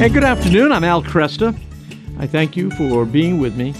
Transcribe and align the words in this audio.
Hey, 0.00 0.08
good 0.08 0.24
afternoon. 0.24 0.72
I'm 0.72 0.82
Al 0.82 1.02
Kresta. 1.02 1.54
I 2.18 2.26
thank 2.26 2.56
you 2.56 2.70
for 2.70 3.04
being 3.04 3.38
with 3.38 3.54
me. 3.54 3.74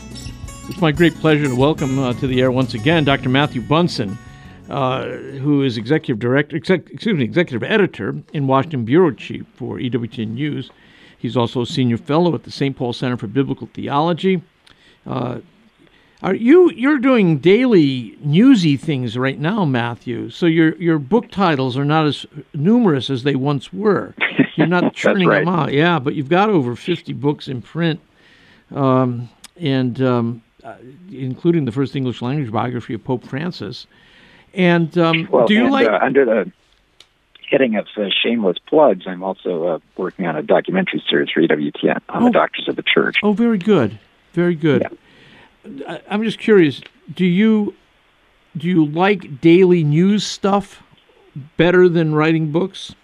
It's 0.68 0.78
my 0.78 0.92
great 0.92 1.14
pleasure 1.14 1.48
to 1.48 1.56
welcome 1.56 1.98
uh, 1.98 2.12
to 2.12 2.26
the 2.26 2.42
air 2.42 2.52
once 2.52 2.74
again 2.74 3.04
Dr. 3.04 3.30
Matthew 3.30 3.62
Bunson, 3.62 4.18
uh, 4.68 5.04
who 5.04 5.62
is 5.62 5.78
executive 5.78 6.18
director, 6.18 6.56
exec, 6.56 6.90
excuse 6.90 7.16
me, 7.16 7.24
executive 7.24 7.62
editor 7.62 8.16
in 8.34 8.46
Washington 8.46 8.84
bureau 8.84 9.12
chief 9.12 9.46
for 9.54 9.78
EWTN 9.78 10.34
News. 10.34 10.70
He's 11.16 11.38
also 11.38 11.62
a 11.62 11.66
senior 11.66 11.96
fellow 11.96 12.34
at 12.34 12.42
the 12.42 12.50
St. 12.50 12.76
Paul 12.76 12.92
Center 12.92 13.16
for 13.16 13.26
Biblical 13.26 13.70
Theology. 13.72 14.42
Uh, 15.06 15.38
are 16.22 16.34
you 16.34 16.70
you're 16.72 16.98
doing 16.98 17.38
daily 17.38 18.16
newsy 18.22 18.76
things 18.76 19.16
right 19.16 19.38
now, 19.38 19.64
Matthew? 19.64 20.30
So 20.30 20.46
your 20.46 20.74
your 20.76 20.98
book 20.98 21.30
titles 21.30 21.76
are 21.78 21.84
not 21.84 22.06
as 22.06 22.26
numerous 22.54 23.08
as 23.10 23.22
they 23.22 23.34
once 23.34 23.72
were. 23.72 24.14
You're 24.56 24.66
not 24.66 24.94
churning 25.02 25.28
right. 25.28 25.44
them 25.44 25.48
out, 25.54 25.72
yeah. 25.72 25.98
But 25.98 26.14
you've 26.14 26.28
got 26.28 26.50
over 26.50 26.76
50 26.76 27.12
books 27.14 27.48
in 27.48 27.62
print, 27.62 28.00
um, 28.74 29.28
and 29.56 30.00
um, 30.02 30.42
uh, 30.62 30.74
including 31.10 31.64
the 31.64 31.72
first 31.72 31.96
English 31.96 32.20
language 32.20 32.52
biography 32.52 32.94
of 32.94 33.02
Pope 33.04 33.24
Francis. 33.26 33.86
And 34.52 34.96
um, 34.98 35.28
Well, 35.30 35.46
do 35.46 35.54
you 35.54 35.62
and, 35.64 35.72
like? 35.72 35.88
uh, 35.88 35.98
under 36.02 36.24
the 36.24 36.52
heading 37.48 37.76
of 37.76 37.86
uh, 37.96 38.08
shameless 38.22 38.58
plugs, 38.66 39.04
I'm 39.06 39.22
also 39.22 39.66
uh, 39.66 39.78
working 39.96 40.26
on 40.26 40.36
a 40.36 40.42
documentary 40.42 41.02
series 41.08 41.30
for 41.30 41.40
EWTN 41.40 42.00
on 42.08 42.22
Oh. 42.22 42.26
the 42.26 42.30
Doctors 42.32 42.68
of 42.68 42.76
the 42.76 42.82
Church. 42.82 43.18
oh, 43.22 43.32
very 43.32 43.58
good, 43.58 43.98
very 44.32 44.54
good. 44.56 44.86
I, 45.86 46.00
I'm 46.08 46.22
just 46.22 46.38
curious. 46.38 46.80
Do 47.14 47.24
you 47.26 47.74
do 48.56 48.66
you 48.66 48.84
like 48.86 49.40
daily 49.40 49.84
news 49.84 50.26
stuff 50.26 50.82
better 51.56 51.88
than 51.88 52.14
writing 52.14 52.50
books? 52.50 52.94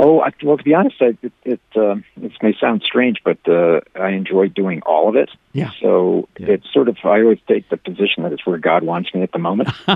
Oh, 0.00 0.20
I, 0.20 0.30
well, 0.42 0.56
to 0.56 0.64
be 0.64 0.74
honest, 0.74 0.96
I, 1.00 1.16
it 1.22 1.32
it, 1.44 1.60
um 1.76 2.04
it 2.20 2.32
may 2.42 2.54
sound 2.60 2.82
strange, 2.84 3.18
but 3.24 3.38
uh, 3.48 3.80
I 3.94 4.10
enjoy 4.10 4.48
doing 4.48 4.82
all 4.82 5.08
of 5.08 5.16
it. 5.16 5.30
Yeah. 5.52 5.70
So 5.80 6.28
Yeah. 6.38 6.48
it's 6.52 6.72
sort 6.72 6.88
of 6.88 6.96
I 7.04 7.20
always 7.20 7.38
take 7.46 7.68
the 7.68 7.76
position 7.76 8.22
that 8.24 8.32
it's 8.32 8.44
where 8.46 8.58
God 8.58 8.82
wants 8.82 9.14
me 9.14 9.22
at 9.22 9.32
the 9.32 9.38
moment. 9.38 9.68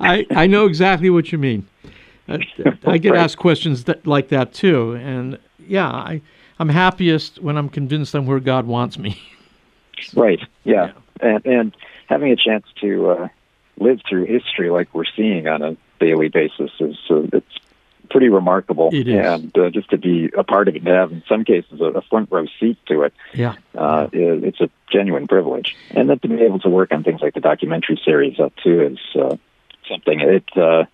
I, 0.00 0.26
I 0.30 0.46
know 0.46 0.66
exactly 0.66 1.10
what 1.10 1.32
you 1.32 1.38
mean. 1.38 1.66
I, 2.28 2.40
I 2.84 2.98
get 2.98 3.12
Right. 3.12 3.20
asked 3.20 3.38
questions 3.38 3.84
that, 3.84 4.04
like 4.06 4.28
that 4.28 4.52
too, 4.52 4.94
and 4.96 5.38
yeah, 5.66 5.88
I 5.88 6.20
I'm 6.58 6.68
happiest 6.70 7.40
when 7.40 7.56
I'm 7.56 7.68
convinced 7.68 8.14
I'm 8.14 8.26
where 8.26 8.40
God 8.40 8.66
wants 8.66 8.98
me. 8.98 9.20
right. 10.14 10.40
Yeah. 10.64 10.92
And 11.20 11.46
and 11.46 11.76
having 12.06 12.32
a 12.32 12.36
chance 12.36 12.66
to 12.80 13.10
uh, 13.10 13.28
live 13.78 14.00
through 14.08 14.26
history 14.26 14.70
like 14.70 14.92
we're 14.94 15.04
seeing 15.16 15.48
on 15.48 15.62
a 15.62 15.76
daily 15.98 16.28
basis 16.28 16.70
is 16.80 16.96
uh, 17.10 17.22
it's 17.32 17.58
pretty 18.10 18.28
remarkable. 18.28 18.90
It 18.92 19.08
is. 19.08 19.26
And 19.26 19.58
uh, 19.58 19.70
just 19.70 19.90
to 19.90 19.98
be 19.98 20.30
a 20.36 20.44
part 20.44 20.68
of 20.68 20.76
it 20.76 20.84
to 20.84 20.90
have, 20.90 21.12
in 21.12 21.22
some 21.28 21.44
cases, 21.44 21.80
a, 21.80 21.84
a 21.84 22.02
front 22.02 22.30
row 22.30 22.46
seat 22.60 22.78
to 22.86 23.02
it, 23.02 23.14
Yeah, 23.34 23.56
uh, 23.74 24.08
is, 24.12 24.44
it's 24.44 24.60
a 24.60 24.70
genuine 24.90 25.26
privilege. 25.26 25.76
And 25.90 26.08
then 26.08 26.18
to 26.20 26.28
be 26.28 26.42
able 26.42 26.60
to 26.60 26.68
work 26.68 26.92
on 26.92 27.02
things 27.04 27.20
like 27.20 27.34
the 27.34 27.40
documentary 27.40 28.00
series 28.04 28.38
up 28.38 28.52
too 28.62 28.82
is 28.82 28.98
uh, 29.20 29.36
something. 29.88 30.20
It 30.20 30.44
uh, 30.56 30.84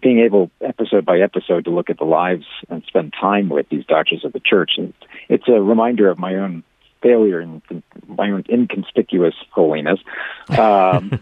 being 0.00 0.20
able 0.20 0.50
episode 0.60 1.04
by 1.04 1.20
episode 1.20 1.64
to 1.64 1.70
look 1.70 1.90
at 1.90 1.98
the 1.98 2.04
lives 2.04 2.46
and 2.68 2.82
spend 2.84 3.12
time 3.18 3.48
with 3.48 3.68
these 3.68 3.84
doctors 3.86 4.24
of 4.24 4.32
the 4.32 4.40
church. 4.40 4.72
And 4.78 4.94
it's 5.28 5.48
a 5.48 5.60
reminder 5.60 6.08
of 6.08 6.18
my 6.18 6.36
own 6.36 6.62
failure 7.02 7.40
and 7.40 7.62
my 8.06 8.30
own 8.30 8.44
inconspicuous 8.48 9.34
holiness. 9.52 10.00
Um, 10.48 11.20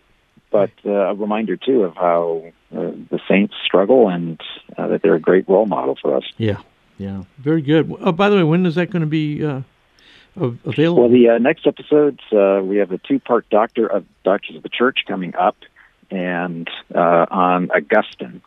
but 0.50 0.70
uh, 0.84 0.90
a 0.90 1.14
reminder 1.14 1.56
too 1.56 1.82
of 1.82 1.94
how 1.96 2.44
uh, 2.74 2.92
the 3.10 3.20
saints 3.28 3.54
struggle 3.64 4.08
and 4.08 4.40
uh, 4.76 4.88
that 4.88 5.02
they're 5.02 5.14
a 5.14 5.20
great 5.20 5.48
role 5.48 5.66
model 5.66 5.96
for 6.00 6.16
us. 6.16 6.24
yeah, 6.38 6.60
yeah. 6.98 7.24
Very 7.38 7.62
good. 7.62 7.92
Oh, 8.00 8.12
by 8.12 8.28
the 8.28 8.36
way, 8.36 8.42
when 8.42 8.64
is 8.66 8.74
that 8.76 8.90
going 8.90 9.00
to 9.00 9.06
be 9.06 9.44
uh, 9.44 9.62
available? 10.36 11.02
Well, 11.02 11.10
the 11.10 11.30
uh, 11.30 11.38
next 11.38 11.66
episodes, 11.66 12.20
uh, 12.32 12.60
we 12.62 12.78
have 12.78 12.92
a 12.92 12.98
two-part 12.98 13.48
Doctor 13.50 13.86
of 13.86 14.04
Doctors 14.24 14.56
of 14.56 14.62
the 14.62 14.68
Church 14.68 15.00
coming 15.06 15.34
up, 15.34 15.56
and 16.10 16.68
uh, 16.94 17.26
on 17.30 17.70
Augustine, 17.70 18.42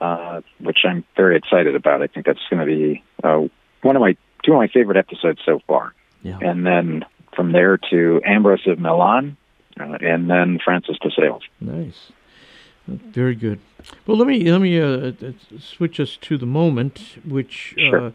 uh, 0.00 0.40
which 0.60 0.78
I'm 0.84 1.04
very 1.16 1.36
excited 1.36 1.74
about. 1.74 2.02
I 2.02 2.06
think 2.06 2.26
that's 2.26 2.40
going 2.50 2.60
to 2.60 2.66
be 2.66 3.04
uh, 3.22 3.46
one 3.82 3.96
of 3.96 4.00
my 4.00 4.16
two 4.44 4.52
of 4.52 4.58
my 4.58 4.68
favorite 4.68 4.96
episodes 4.96 5.40
so 5.44 5.60
far. 5.66 5.94
Yeah. 6.22 6.38
And 6.40 6.66
then 6.66 7.04
from 7.34 7.52
there 7.52 7.78
to 7.90 8.20
Ambrose 8.24 8.66
of 8.66 8.78
Milan, 8.78 9.36
uh, 9.80 9.98
and 10.00 10.28
then 10.28 10.58
Francis 10.62 10.96
de 11.00 11.10
Sales. 11.10 11.42
Nice. 11.60 12.12
Very 12.86 13.34
good. 13.34 13.60
Well, 14.06 14.16
let 14.16 14.26
me 14.26 14.50
let 14.50 14.60
me 14.60 14.80
uh, 14.80 15.12
uh, 15.12 15.32
switch 15.58 16.00
us 16.00 16.18
to 16.22 16.36
the 16.36 16.46
moment, 16.46 17.20
which 17.24 17.74
uh, 17.78 18.10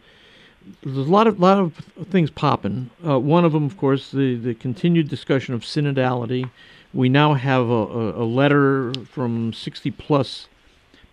there's 0.84 0.98
a 0.98 1.12
lot 1.12 1.28
of 1.28 1.40
lot 1.40 1.58
of 1.58 1.76
things 2.10 2.30
popping. 2.30 2.90
Uh, 3.06 3.20
one 3.20 3.46
of 3.46 3.54
them, 3.54 3.64
of 3.64 3.78
course, 3.78 4.12
the 4.12 4.36
the 4.36 4.54
continued 4.54 5.08
discussion 5.08 5.54
of 5.54 5.62
synodality. 5.62 6.50
We 6.94 7.10
now 7.10 7.34
have 7.34 7.70
a, 7.70 7.74
a, 7.74 8.24
a 8.24 8.26
letter 8.26 8.94
from 9.12 9.54
60 9.54 9.92
plus 9.92 10.48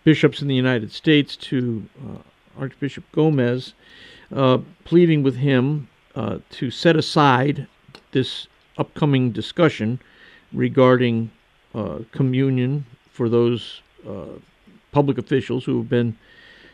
bishops 0.03 0.41
in 0.41 0.47
the 0.47 0.55
United 0.55 0.91
States 0.91 1.35
to 1.35 1.85
uh, 2.01 2.59
Archbishop 2.59 3.03
Gomez, 3.11 3.73
uh, 4.33 4.59
pleading 4.85 5.21
with 5.21 5.35
him 5.35 5.89
uh, 6.15 6.39
to 6.51 6.71
set 6.71 6.95
aside 6.95 7.67
this 8.11 8.47
upcoming 8.77 9.31
discussion 9.31 9.99
regarding 10.53 11.29
uh, 11.73 11.99
communion 12.11 12.85
for 13.11 13.29
those 13.29 13.81
uh, 14.07 14.25
public 14.91 15.17
officials 15.17 15.65
who 15.65 15.77
have 15.77 15.89
been 15.89 16.17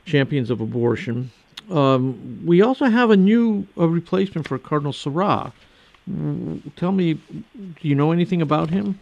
champions 0.05 0.49
of 0.49 0.61
abortion. 0.61 1.31
Um, 1.69 2.41
we 2.45 2.61
also 2.61 2.85
have 2.85 3.11
a 3.11 3.17
new 3.17 3.67
replacement 3.75 4.47
for 4.47 4.57
Cardinal. 4.57 4.93
Mm, 4.93 6.75
Tell 6.75 6.91
me, 6.91 7.13
do 7.13 7.87
you 7.87 7.95
know 7.95 8.11
anything 8.11 8.41
about 8.41 8.69
him? 8.69 8.99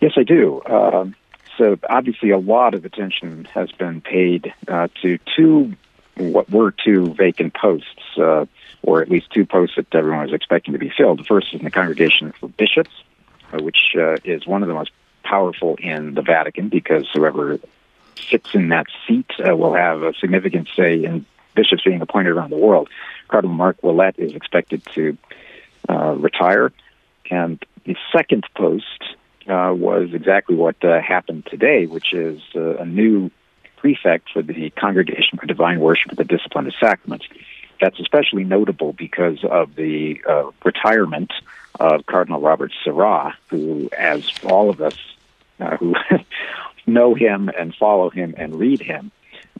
Yes, 0.00 0.12
I 0.16 0.24
do. 0.24 0.62
Um, 0.66 1.14
so 1.56 1.78
obviously, 1.88 2.30
a 2.30 2.38
lot 2.38 2.74
of 2.74 2.84
attention 2.84 3.44
has 3.54 3.70
been 3.72 4.00
paid 4.00 4.52
uh, 4.68 4.88
to 5.02 5.18
two, 5.36 5.74
what 6.16 6.50
were 6.50 6.72
two 6.72 7.14
vacant 7.14 7.54
posts, 7.54 8.18
uh, 8.18 8.46
or 8.82 9.02
at 9.02 9.10
least 9.10 9.30
two 9.30 9.46
posts 9.46 9.76
that 9.76 9.94
everyone 9.94 10.24
was 10.24 10.32
expecting 10.32 10.72
to 10.72 10.78
be 10.78 10.90
filled. 10.90 11.18
The 11.18 11.24
first 11.24 11.48
is 11.52 11.60
in 11.60 11.64
the 11.64 11.70
Congregation 11.70 12.32
for 12.32 12.48
Bishops, 12.48 12.90
uh, 13.52 13.62
which 13.62 13.96
uh, 13.96 14.16
is 14.24 14.46
one 14.46 14.62
of 14.62 14.68
the 14.68 14.74
most 14.74 14.90
powerful 15.22 15.76
in 15.76 16.14
the 16.14 16.22
Vatican 16.22 16.68
because 16.68 17.08
whoever 17.12 17.58
sits 18.28 18.54
in 18.54 18.68
that 18.68 18.86
seat 19.06 19.30
uh, 19.38 19.56
will 19.56 19.74
have 19.74 20.02
a 20.02 20.12
significant 20.14 20.68
say 20.76 21.04
in 21.04 21.24
bishops 21.54 21.82
being 21.84 22.00
appointed 22.00 22.30
around 22.30 22.50
the 22.50 22.56
world. 22.56 22.88
Cardinal 23.28 23.54
Marc 23.54 23.80
Ouellet 23.82 24.18
is 24.18 24.34
expected 24.34 24.82
to 24.94 25.16
uh, 25.88 26.14
retire, 26.14 26.72
and 27.30 27.62
the 27.84 27.96
second 28.12 28.44
post 28.54 28.84
uh, 29.48 29.72
was 29.74 30.12
exactly 30.12 30.54
what 30.54 30.76
happened 30.82 31.46
today, 31.46 31.86
which 31.86 32.12
is 32.12 32.40
a 32.54 32.84
new 32.84 33.30
prefect 33.82 34.30
for 34.32 34.42
the 34.42 34.70
Congregation 34.70 35.38
for 35.38 35.46
Divine 35.46 35.80
Worship 35.80 36.10
and 36.10 36.18
the 36.18 36.24
Discipline 36.24 36.68
of 36.68 36.74
Sacraments. 36.78 37.26
That's 37.80 37.98
especially 37.98 38.44
notable 38.44 38.92
because 38.92 39.42
of 39.44 39.74
the 39.74 40.22
uh, 40.26 40.52
retirement 40.64 41.32
of 41.80 42.06
Cardinal 42.06 42.40
Robert 42.40 42.72
Sarah, 42.84 43.36
who, 43.50 43.90
as 43.98 44.30
all 44.44 44.70
of 44.70 44.80
us 44.80 44.96
uh, 45.58 45.76
who 45.78 45.96
know 46.86 47.14
him 47.14 47.50
and 47.58 47.74
follow 47.74 48.08
him 48.08 48.34
and 48.38 48.54
read 48.54 48.80
him, 48.80 49.10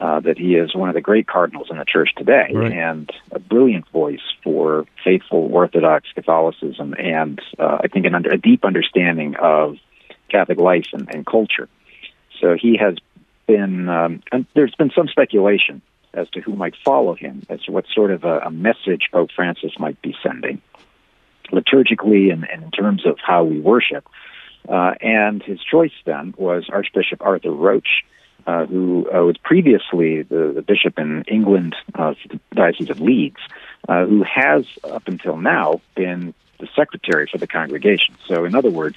uh, 0.00 0.20
that 0.20 0.38
he 0.38 0.54
is 0.54 0.72
one 0.72 0.88
of 0.88 0.94
the 0.94 1.00
great 1.00 1.26
cardinals 1.26 1.66
in 1.68 1.78
the 1.78 1.84
church 1.84 2.10
today 2.16 2.50
Right. 2.54 2.72
and 2.72 3.10
a 3.32 3.40
brilliant 3.40 3.88
voice 3.88 4.22
for 4.44 4.86
faithful 5.02 5.48
Orthodox 5.52 6.08
Catholicism 6.14 6.94
and 6.96 7.40
uh, 7.58 7.78
I 7.82 7.88
think 7.88 8.06
an 8.06 8.14
under, 8.14 8.30
a 8.30 8.38
deep 8.38 8.64
understanding 8.64 9.34
of 9.34 9.78
Catholic 10.28 10.58
life 10.58 10.86
and, 10.92 11.12
and 11.12 11.26
culture. 11.26 11.68
So 12.40 12.56
he 12.56 12.76
has 12.76 12.94
been, 13.52 13.88
um, 13.88 14.22
there's 14.54 14.74
been 14.76 14.90
some 14.96 15.08
speculation 15.08 15.82
as 16.14 16.28
to 16.30 16.40
who 16.40 16.54
might 16.54 16.74
follow 16.84 17.14
him, 17.14 17.42
as 17.48 17.60
to 17.62 17.72
what 17.72 17.84
sort 17.94 18.10
of 18.10 18.24
a, 18.24 18.38
a 18.40 18.50
message 18.50 19.08
Pope 19.12 19.30
Francis 19.34 19.72
might 19.78 20.00
be 20.00 20.14
sending 20.22 20.60
liturgically 21.50 22.32
and, 22.32 22.48
and 22.50 22.62
in 22.62 22.70
terms 22.70 23.04
of 23.06 23.18
how 23.24 23.44
we 23.44 23.60
worship. 23.60 24.06
Uh, 24.68 24.94
and 25.00 25.42
his 25.42 25.60
choice 25.62 25.92
then 26.06 26.34
was 26.36 26.64
Archbishop 26.70 27.20
Arthur 27.20 27.50
Roche, 27.50 28.04
uh, 28.46 28.64
who 28.66 29.06
uh, 29.12 29.22
was 29.22 29.36
previously 29.38 30.22
the, 30.22 30.52
the 30.54 30.62
bishop 30.62 30.98
in 30.98 31.24
England, 31.28 31.74
uh, 31.94 32.14
the 32.28 32.40
Diocese 32.54 32.90
of 32.90 33.00
Leeds, 33.00 33.40
uh, 33.88 34.06
who 34.06 34.22
has 34.22 34.64
up 34.84 35.08
until 35.08 35.36
now 35.36 35.80
been 35.94 36.32
the 36.58 36.68
secretary 36.76 37.28
for 37.30 37.38
the 37.38 37.46
congregation. 37.46 38.14
So, 38.26 38.44
in 38.44 38.54
other 38.54 38.70
words, 38.70 38.96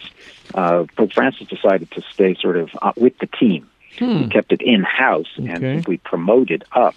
uh, 0.53 0.85
Pope 0.95 1.13
Francis 1.13 1.47
decided 1.47 1.89
to 1.91 2.01
stay 2.13 2.35
sort 2.39 2.57
of 2.57 2.69
with 2.95 3.17
the 3.17 3.27
team. 3.27 3.67
He 3.97 4.27
kept 4.29 4.51
it 4.51 4.61
in 4.61 4.83
house 4.83 5.31
and 5.37 5.49
Okay. 5.49 5.75
simply 5.75 5.97
promoted 5.97 6.63
up 6.71 6.95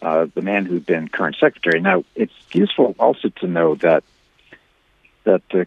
uh, 0.00 0.26
the 0.34 0.42
man 0.42 0.64
who'd 0.66 0.84
been 0.86 1.08
current 1.08 1.36
secretary. 1.38 1.80
Now, 1.80 2.04
it's 2.16 2.32
useful 2.52 2.94
also 2.98 3.28
to 3.40 3.46
know 3.46 3.74
that 3.76 4.02
that 5.24 5.42
uh, 5.54 5.64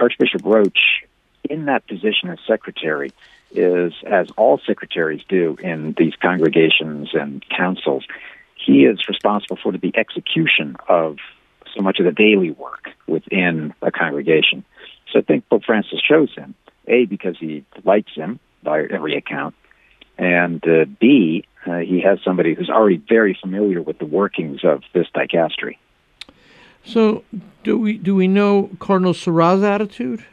Archbishop 0.00 0.42
Roche, 0.44 1.04
in 1.48 1.66
that 1.66 1.86
position 1.86 2.30
as 2.30 2.38
secretary, 2.46 3.12
is 3.52 3.92
as 4.06 4.28
all 4.36 4.58
secretaries 4.66 5.22
do 5.28 5.56
in 5.62 5.94
these 5.98 6.14
congregations 6.20 7.10
and 7.14 7.44
councils. 7.50 8.04
he 8.56 8.84
is 8.86 9.06
responsible 9.08 9.58
for 9.62 9.72
the 9.72 9.92
execution 9.94 10.76
of 10.88 11.18
so 11.76 11.82
much 11.82 11.98
of 11.98 12.06
the 12.06 12.12
daily 12.12 12.50
work 12.52 12.88
within 13.06 13.74
a 13.82 13.90
congregation. 13.90 14.64
So 15.12 15.18
I 15.18 15.22
think 15.22 15.46
Pope 15.50 15.64
Francis 15.64 16.00
chose 16.00 16.32
him, 16.34 16.54
A, 16.88 17.04
because 17.04 17.36
he 17.38 17.64
likes 17.84 18.12
him 18.14 18.40
by 18.62 18.82
every 18.84 19.16
account, 19.16 19.54
and 20.18 20.62
uh, 20.66 20.84
B, 21.00 21.46
uh, 21.66 21.78
he 21.78 22.00
has 22.02 22.18
somebody 22.24 22.54
who's 22.54 22.70
already 22.70 22.96
very 22.96 23.36
familiar 23.40 23.82
with 23.82 23.98
the 23.98 24.06
workings 24.06 24.60
of 24.64 24.82
this 24.92 25.06
dicastery. 25.14 25.78
So, 26.84 27.24
do 27.62 27.78
we 27.78 27.96
do 27.96 28.14
we 28.14 28.28
know 28.28 28.70
Cardinal 28.78 29.14
Sarah's 29.14 29.62
attitude? 29.62 30.24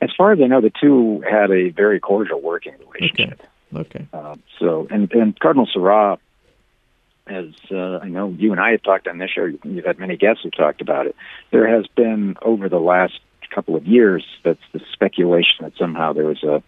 As 0.00 0.10
far 0.16 0.32
as 0.32 0.40
I 0.42 0.46
know, 0.46 0.60
the 0.60 0.72
two 0.80 1.22
had 1.28 1.50
a 1.50 1.68
very 1.68 2.00
cordial 2.00 2.40
working 2.40 2.74
relationship. 2.78 3.40
Okay. 3.40 3.48
Okay. 3.74 4.06
Uh, 4.12 4.36
so, 4.58 4.86
and, 4.90 5.10
and 5.12 5.38
Cardinal 5.38 5.68
Sarah, 5.72 6.18
as 7.26 7.46
uh, 7.70 7.98
I 7.98 8.08
know 8.08 8.28
you 8.28 8.52
and 8.52 8.60
I 8.60 8.72
have 8.72 8.82
talked 8.82 9.08
on 9.08 9.18
this 9.18 9.30
show, 9.30 9.48
you've 9.64 9.84
had 9.84 9.98
many 9.98 10.16
guests 10.16 10.42
who 10.42 10.50
talked 10.50 10.80
about 10.80 11.06
it. 11.06 11.16
There 11.50 11.66
has 11.66 11.86
been 11.96 12.36
over 12.42 12.68
the 12.68 12.80
last 12.80 13.18
couple 13.54 13.76
of 13.76 13.86
years 13.86 14.24
that's 14.44 14.62
the 14.72 14.80
speculation 14.92 15.56
that 15.60 15.72
somehow 15.78 16.12
there 16.12 16.24
was 16.24 16.42
a 16.42 16.62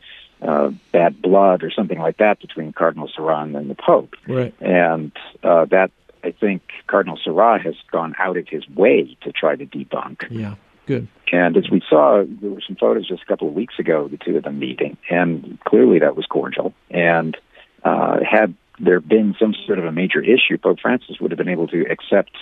uh, 0.44 0.70
bad 0.92 1.20
blood 1.22 1.62
or 1.62 1.70
something 1.70 1.98
like 1.98 2.18
that 2.18 2.40
between 2.40 2.72
Cardinal 2.72 3.10
Sarah 3.14 3.40
and 3.40 3.70
the 3.70 3.74
Pope. 3.74 4.14
Right. 4.28 4.54
And 4.60 5.12
uh, 5.42 5.64
that 5.66 5.90
I 6.22 6.32
think 6.32 6.62
Cardinal 6.86 7.18
Sarah 7.22 7.62
has 7.62 7.74
gone 7.90 8.14
out 8.18 8.36
of 8.36 8.48
his 8.48 8.68
way 8.68 9.16
to 9.22 9.32
try 9.32 9.56
to 9.56 9.66
debunk. 9.66 10.26
Yeah. 10.30 10.54
Good. 10.86 11.08
And 11.32 11.56
as 11.56 11.70
we 11.70 11.82
saw, 11.88 12.24
there 12.26 12.50
were 12.50 12.60
some 12.66 12.76
photos 12.76 13.08
just 13.08 13.22
a 13.22 13.26
couple 13.26 13.48
of 13.48 13.54
weeks 13.54 13.78
ago, 13.78 14.06
the 14.06 14.18
two 14.18 14.36
of 14.36 14.44
them 14.44 14.58
meeting, 14.58 14.98
and 15.08 15.58
clearly 15.64 16.00
that 16.00 16.14
was 16.14 16.26
cordial. 16.26 16.74
And 16.90 17.36
uh, 17.82 18.18
had 18.22 18.54
there 18.78 19.00
been 19.00 19.34
some 19.38 19.54
sort 19.66 19.78
of 19.78 19.86
a 19.86 19.92
major 19.92 20.20
issue, 20.20 20.58
Pope 20.58 20.80
Francis 20.80 21.18
would 21.20 21.30
have 21.30 21.38
been 21.38 21.48
able 21.48 21.68
to 21.68 21.86
accept 21.90 22.32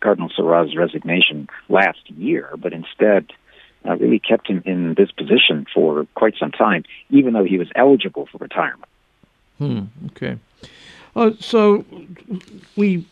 Cardinal 0.00 0.30
Sarah's 0.34 0.76
resignation 0.76 1.48
last 1.68 2.08
year, 2.10 2.50
but 2.56 2.72
instead 2.72 3.32
uh, 3.88 3.96
really 3.96 4.18
kept 4.18 4.48
him 4.48 4.62
in 4.66 4.94
this 4.94 5.10
position 5.10 5.66
for 5.72 6.06
quite 6.14 6.34
some 6.38 6.50
time, 6.50 6.84
even 7.10 7.32
though 7.32 7.44
he 7.44 7.58
was 7.58 7.68
eligible 7.74 8.26
for 8.30 8.38
retirement. 8.38 8.90
Hmm. 9.58 9.84
Okay. 10.06 10.38
Uh, 11.16 11.32
so 11.40 11.84
we 12.76 13.04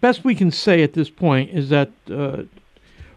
best 0.00 0.24
we 0.24 0.34
can 0.34 0.50
say 0.50 0.82
at 0.82 0.94
this 0.94 1.08
point 1.08 1.50
is 1.50 1.68
that 1.68 1.90
uh, 2.10 2.42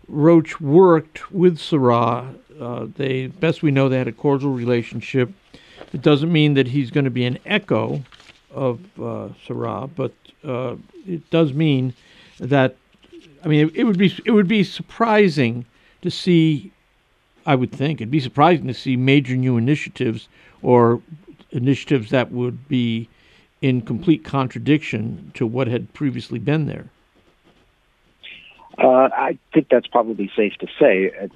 Roche 0.07 0.59
worked 0.61 1.31
with 1.31 1.57
Sarah. 1.59 2.33
Uh, 2.59 2.87
they 2.95 3.27
best 3.27 3.63
we 3.63 3.71
know 3.71 3.89
they 3.89 3.97
had 3.97 4.07
a 4.07 4.13
cordial 4.13 4.53
relationship. 4.53 5.31
It 5.91 6.01
doesn't 6.01 6.31
mean 6.31 6.53
that 6.53 6.67
he's 6.67 6.91
going 6.91 7.05
to 7.05 7.11
be 7.11 7.25
an 7.25 7.39
echo 7.45 8.03
of 8.51 8.79
uh, 9.01 9.29
Sarah, 9.45 9.87
but 9.87 10.13
uh, 10.43 10.75
it 11.07 11.29
does 11.29 11.53
mean 11.53 11.93
that 12.39 12.75
I 13.43 13.47
mean 13.47 13.67
it, 13.67 13.75
it 13.75 13.83
would 13.83 13.97
be 13.97 14.13
it 14.25 14.31
would 14.31 14.47
be 14.47 14.63
surprising 14.63 15.65
to 16.01 16.11
see 16.11 16.72
I 17.45 17.55
would 17.55 17.71
think 17.71 17.99
it'd 17.99 18.11
be 18.11 18.19
surprising 18.19 18.67
to 18.67 18.73
see 18.73 18.95
major 18.95 19.35
new 19.35 19.57
initiatives 19.57 20.27
or 20.61 21.01
initiatives 21.51 22.09
that 22.09 22.31
would 22.31 22.67
be 22.67 23.09
in 23.61 23.81
complete 23.81 24.23
contradiction 24.23 25.31
to 25.35 25.45
what 25.45 25.67
had 25.67 25.93
previously 25.93 26.39
been 26.39 26.67
there. 26.67 26.89
Uh, 28.77 29.09
I 29.15 29.37
think 29.53 29.67
that's 29.69 29.87
probably 29.87 30.31
safe 30.35 30.53
to 30.59 30.67
say. 30.79 31.11
Uh, 31.21 31.27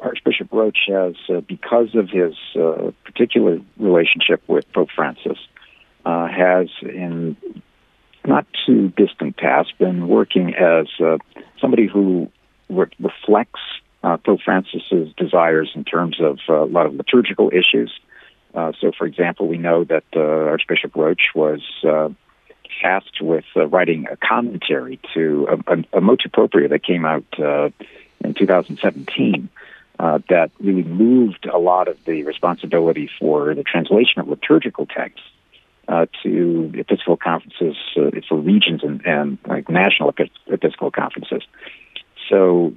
Archbishop 0.00 0.48
Roche 0.52 0.88
has, 0.88 1.14
uh, 1.30 1.40
because 1.40 1.94
of 1.94 2.10
his 2.10 2.34
uh, 2.54 2.90
particular 3.04 3.58
relationship 3.78 4.42
with 4.46 4.70
Pope 4.72 4.90
Francis, 4.94 5.38
uh, 6.04 6.28
has 6.28 6.68
in 6.82 7.36
not 8.26 8.46
too 8.66 8.92
distant 8.96 9.36
past 9.36 9.72
been 9.78 10.08
working 10.08 10.54
as 10.54 10.86
uh, 11.00 11.16
somebody 11.60 11.86
who 11.86 12.30
re- 12.68 12.86
reflects 12.98 13.60
Pope 14.24 14.40
Francis's 14.44 15.12
desires 15.16 15.72
in 15.74 15.84
terms 15.84 16.20
of 16.20 16.38
a 16.48 16.64
lot 16.64 16.86
of 16.86 16.94
liturgical 16.94 17.50
issues. 17.52 17.92
so, 18.54 18.92
for 18.96 19.06
example, 19.06 19.48
we 19.48 19.58
know 19.58 19.84
that 19.84 20.04
Archbishop 20.14 20.94
Roche 20.94 21.34
was 21.34 21.60
tasked 22.80 23.20
with 23.20 23.44
uh, 23.56 23.66
writing 23.66 24.06
a 24.10 24.16
commentary 24.16 25.00
to 25.14 25.48
a, 25.50 25.72
a, 25.72 25.98
a 25.98 26.00
motu 26.00 26.28
proprio 26.28 26.68
that 26.68 26.82
came 26.82 27.04
out 27.04 27.24
uh, 27.38 27.70
in 28.20 28.34
2017 28.34 29.48
uh, 29.98 30.18
that 30.28 30.50
really 30.60 30.82
moved 30.82 31.46
a 31.46 31.58
lot 31.58 31.88
of 31.88 31.96
the 32.04 32.22
responsibility 32.24 33.08
for 33.18 33.54
the 33.54 33.62
translation 33.62 34.20
of 34.20 34.28
liturgical 34.28 34.86
texts 34.86 35.26
uh, 35.88 36.06
to 36.22 36.72
Episcopal 36.74 37.16
conferences 37.16 37.76
uh, 37.96 38.10
for 38.28 38.36
regions 38.36 38.82
and, 38.82 39.06
and 39.06 39.38
like 39.46 39.68
national 39.68 40.12
Episcopal 40.48 40.90
conferences. 40.90 41.42
So, 42.28 42.74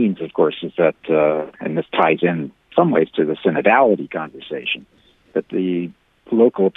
means, 0.00 0.20
of 0.20 0.32
course, 0.32 0.58
is 0.62 0.72
that, 0.76 0.96
uh, 1.08 1.50
and 1.62 1.76
this 1.78 1.86
ties 1.92 2.22
in 2.22 2.52
some 2.76 2.90
ways 2.90 3.08
to 3.16 3.24
the 3.24 3.36
synodality 3.44 4.08
conversation, 4.10 4.86
that 5.34 5.46
the 5.48 5.90
local 6.32 6.72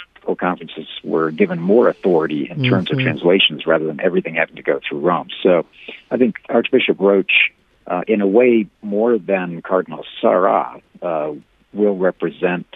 conferences 0.48 0.88
were 1.02 1.30
given 1.30 1.60
more 1.60 1.88
authority 1.88 2.42
in 2.50 2.64
terms 2.64 2.88
mm-hmm. 2.88 2.98
of 2.98 3.04
translations 3.04 3.66
rather 3.66 3.86
than 3.86 4.00
everything 4.00 4.34
having 4.34 4.56
to 4.56 4.62
go 4.62 4.80
through 4.86 5.00
Rome. 5.00 5.28
So 5.42 5.66
I 6.10 6.16
think 6.16 6.36
Archbishop 6.48 6.98
Roche, 6.98 7.52
uh, 7.86 8.02
in 8.08 8.20
a 8.20 8.26
way 8.26 8.66
more 8.82 9.18
than 9.18 9.62
Cardinal 9.62 10.04
Sarah, 10.20 10.80
uh, 11.02 11.32
will 11.72 11.96
represent 11.96 12.66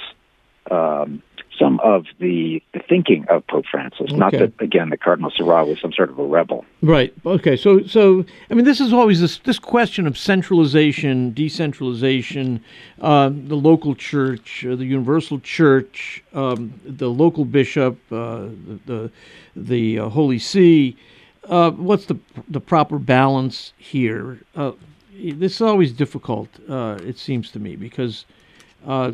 um, 0.71 1.23
some 1.58 1.81
of 1.81 2.06
the, 2.19 2.62
the 2.72 2.81
thinking 2.88 3.26
of 3.28 3.46
Pope 3.46 3.66
Francis. 3.70 4.00
Okay. 4.02 4.16
Not 4.16 4.32
that 4.32 4.52
again, 4.60 4.90
the 4.90 4.96
Cardinal 4.96 5.31
Sarah 5.31 5.64
was 5.64 5.81
some 5.81 5.93
sort 5.93 6.10
of 6.10 6.19
a 6.19 6.25
rebel. 6.25 6.64
Right. 6.82 7.12
Okay. 7.26 7.56
So, 7.56 7.82
so 7.84 8.25
I 8.50 8.55
mean, 8.55 8.64
this 8.64 8.81
is 8.81 8.93
always 8.93 9.20
this 9.20 9.38
this 9.38 9.58
question 9.58 10.06
of 10.06 10.16
centralization, 10.16 11.32
decentralization, 11.32 12.62
uh, 13.00 13.31
the 13.32 13.56
local 13.56 13.94
church, 13.94 14.64
uh, 14.64 14.76
the 14.76 14.84
universal 14.84 15.40
church, 15.40 16.22
um, 16.34 16.81
the 16.84 17.08
local 17.08 17.44
bishop, 17.44 17.99
uh, 18.12 18.49
the 18.66 18.81
the, 18.87 19.11
the 19.56 19.99
uh, 19.99 20.08
Holy 20.08 20.38
See. 20.38 20.96
Uh, 21.44 21.70
what's 21.72 22.06
the 22.06 22.19
the 22.49 22.61
proper 22.61 22.99
balance 22.99 23.72
here? 23.78 24.38
Uh, 24.54 24.72
this 25.12 25.56
is 25.56 25.62
always 25.62 25.93
difficult. 25.93 26.49
it 26.69 27.19
seems 27.19 27.50
to 27.50 27.58
me 27.58 27.76
because 27.76 28.25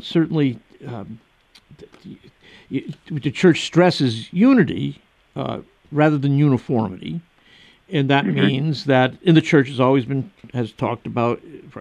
certainly. 0.00 0.59
Um, 0.87 1.19
the 2.71 3.30
church 3.30 3.62
stresses 3.62 4.33
unity 4.33 5.00
uh, 5.37 5.61
rather 5.92 6.18
than 6.18 6.38
uniformity, 6.38 7.21
and 7.90 8.09
that 8.11 8.25
mm-hmm. 8.25 8.47
means 8.47 8.85
that 8.85 9.14
in 9.23 9.35
the 9.35 9.40
church 9.40 9.68
has 9.68 9.80
always 9.80 10.04
been 10.04 10.30
has 10.52 10.73
talked 10.73 11.06
about 11.06 11.40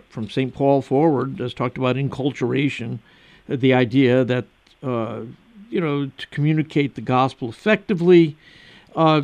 from 0.09 0.29
St. 0.29 0.53
Paul 0.53 0.81
forward 0.81 1.39
has 1.39 1.53
talked 1.53 1.77
about 1.77 1.95
inculturation, 1.95 2.99
the 3.47 3.73
idea 3.73 4.23
that 4.23 4.45
uh, 4.81 5.21
you 5.69 5.79
know 5.79 6.11
to 6.17 6.27
communicate 6.27 6.95
the 6.95 7.01
gospel 7.01 7.49
effectively. 7.49 8.35
Uh, 8.95 9.23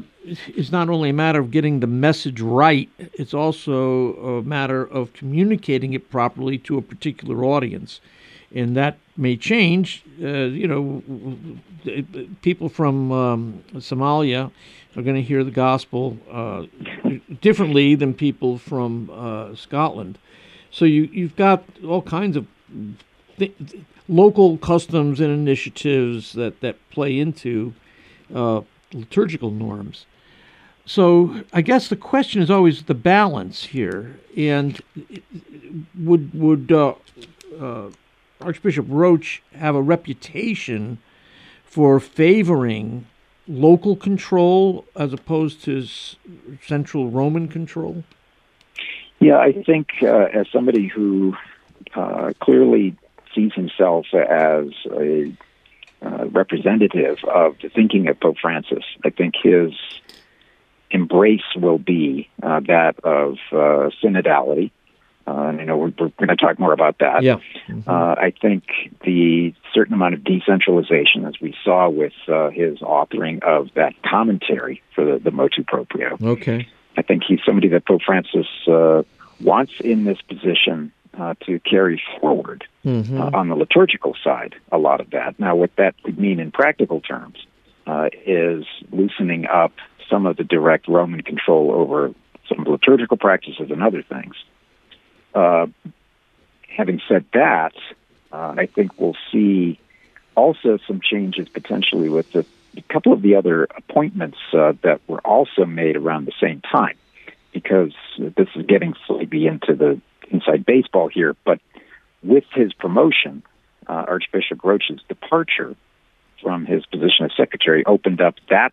is 0.56 0.72
not 0.72 0.90
only 0.90 1.12
a 1.12 1.14
matter 1.14 1.40
of 1.40 1.52
getting 1.52 1.80
the 1.80 1.88
message 1.88 2.42
right, 2.42 2.90
it's 2.98 3.36
also 3.36 4.16
a 4.16 4.42
matter 4.42 4.84
of 4.84 5.14
communicating 5.14 5.94
it 5.94 6.10
properly 6.10 6.58
to 6.58 6.76
a 6.76 6.82
particular 6.82 7.46
audience 7.46 8.02
and 8.54 8.76
that 8.76 8.98
may 9.18 9.36
change. 9.38 10.04
Uh, 10.22 10.46
you 10.46 10.68
know, 10.68 11.04
people 12.42 12.70
from 12.70 13.12
um, 13.12 13.64
Somalia 13.76 14.52
are 14.96 15.02
going 15.02 15.16
to 15.16 15.22
hear 15.22 15.44
the 15.44 15.52
gospel 15.52 16.18
uh, 16.32 16.66
differently 17.42 17.96
than 17.96 18.14
people 18.14 18.58
from 18.58 19.10
uh, 19.12 19.56
Scotland. 19.56 20.18
So 20.72 20.86
you 20.86 21.04
you've 21.04 21.36
got 21.36 21.64
all 21.88 22.02
kinds 22.02 22.36
of 22.38 22.48
th- 23.38 23.56
local 24.08 24.58
customs 24.58 25.20
and 25.20 25.32
initiatives 25.32 26.34
that 26.34 26.62
that 26.62 26.78
play 26.90 27.20
into 27.20 27.74
uh, 28.34 28.62
liturgical 28.94 29.52
norms. 29.52 30.06
So 30.86 31.44
I 31.54 31.62
guess 31.62 31.88
the 31.88 31.96
question 31.96 32.42
is 32.42 32.50
always 32.50 32.84
the 32.84 32.96
balance 32.96 33.66
here, 33.66 34.20
and 34.36 34.82
would 35.98 36.34
would 36.34 36.72
uh, 36.72 36.96
uh, 37.60 37.90
Archbishop 38.42 38.86
Roche 38.88 39.42
have 39.54 39.76
a 39.76 39.82
reputation 39.82 40.98
for 41.66 42.00
favoring 42.00 43.06
local 43.48 43.96
control 43.96 44.86
as 44.96 45.12
opposed 45.12 45.64
to 45.64 45.86
central 46.66 47.10
Roman 47.10 47.48
control? 47.48 48.04
Yeah, 49.20 49.38
I 49.38 49.52
think 49.52 49.90
uh, 50.02 50.28
as 50.34 50.48
somebody 50.54 50.88
who 50.88 51.36
uh, 51.94 52.32
clearly 52.40 52.96
sees 53.36 53.54
himself 53.54 54.06
as 54.14 54.68
a 54.92 55.36
uh, 56.02 56.26
representative 56.28 57.18
of 57.26 57.58
the 57.62 57.68
thinking 57.70 58.08
of 58.08 58.20
Pope 58.20 58.38
Francis, 58.42 58.84
I 59.04 59.10
think 59.10 59.36
his 59.42 59.74
embrace 60.92 61.56
will 61.56 61.78
be 61.78 62.30
uh, 62.42 62.62
that 62.62 63.00
of 63.04 63.34
uh, 63.52 63.90
synodality 64.02 64.72
uh, 65.28 65.32
and 65.32 65.62
I 65.62 65.64
know 65.64 65.78
we're, 65.78 65.94
we're 66.00 66.10
going 66.10 66.30
to 66.30 66.36
talk 66.36 66.60
more 66.60 66.74
about 66.74 67.00
that. 67.00 67.24
Yeah. 67.24 67.38
Mm-hmm. 67.68 67.90
Uh, 67.90 68.16
I 68.16 68.34
think 68.42 68.64
the 69.06 69.54
certain 69.74 69.94
amount 69.94 70.16
of 70.16 70.24
decentralization, 70.24 71.26
as 71.26 71.40
we 71.40 71.56
saw 71.64 71.90
with 71.90 72.14
uh, 72.28 72.50
his 72.50 72.80
authoring 72.80 73.44
of 73.44 73.70
that 73.76 73.94
commentary 74.04 74.82
for 74.96 75.06
the, 75.06 75.20
the 75.20 75.32
motu 75.32 75.64
proprio. 75.64 76.18
Okay. 76.22 76.68
I 76.98 77.02
think 77.02 77.24
he's 77.28 77.40
somebody 77.46 77.68
that 77.70 77.86
Pope 77.86 78.02
Francis 78.04 78.48
uh, 78.68 79.04
wants 79.40 79.74
in 79.80 80.04
this 80.04 80.22
position 80.22 80.92
uh, 81.18 81.36
to 81.46 81.60
carry 81.60 82.02
forward 82.20 82.66
Mm-hmm. 82.86 83.20
uh, 83.20 83.30
on 83.34 83.50
the 83.50 83.56
liturgical 83.56 84.16
side 84.24 84.56
a 84.72 84.78
lot 84.78 85.02
of 85.02 85.10
that. 85.10 85.38
Now, 85.38 85.54
what 85.54 85.76
that 85.76 85.96
would 86.06 86.18
mean 86.18 86.40
in 86.40 86.50
practical 86.50 87.02
terms 87.02 87.46
uh, 87.86 88.08
is 88.26 88.64
loosening 88.94 89.48
up 89.48 89.74
some 90.10 90.26
of 90.26 90.38
the 90.38 90.46
direct 90.46 90.88
Roman 90.88 91.22
control 91.22 91.74
over 91.74 92.14
some 92.48 92.64
liturgical 92.64 93.18
practices 93.18 93.70
and 93.70 93.84
other 93.84 94.02
things. 94.02 94.34
Uh, 95.34 95.68
having 96.68 97.02
said 97.08 97.26
that, 97.34 97.74
uh, 98.32 98.56
I 98.58 98.66
think 98.68 99.00
we'll 99.00 99.18
see 99.32 99.80
also 100.36 100.80
some 100.88 101.02
changes 101.02 101.50
potentially 101.50 102.10
with 102.10 102.32
the, 102.32 102.46
a 102.78 102.82
couple 102.94 103.14
of 103.14 103.22
the 103.22 103.36
other 103.36 103.68
appointments 103.76 104.38
uh, 104.54 104.74
that 104.84 105.02
were 105.08 105.22
also 105.22 105.66
made 105.66 105.96
around 105.96 106.26
the 106.26 106.34
same 106.40 106.62
time, 106.62 106.96
because 107.54 107.94
this 108.18 108.48
is 108.56 108.66
getting 108.66 108.94
slightly 109.08 109.48
into 109.48 109.76
the 109.76 110.00
inside 110.32 110.66
baseball 110.66 111.08
here, 111.08 111.36
but 111.44 111.60
with 112.24 112.46
his 112.54 112.74
promotion, 112.74 113.44
uh, 113.88 114.06
Archbishop 114.08 114.64
Roche's 114.64 115.02
departure 115.08 115.76
from 116.42 116.66
his 116.66 116.86
position 116.86 117.26
as 117.26 117.32
secretary 117.36 117.84
opened 117.86 118.22
up 118.22 118.36
that 118.50 118.72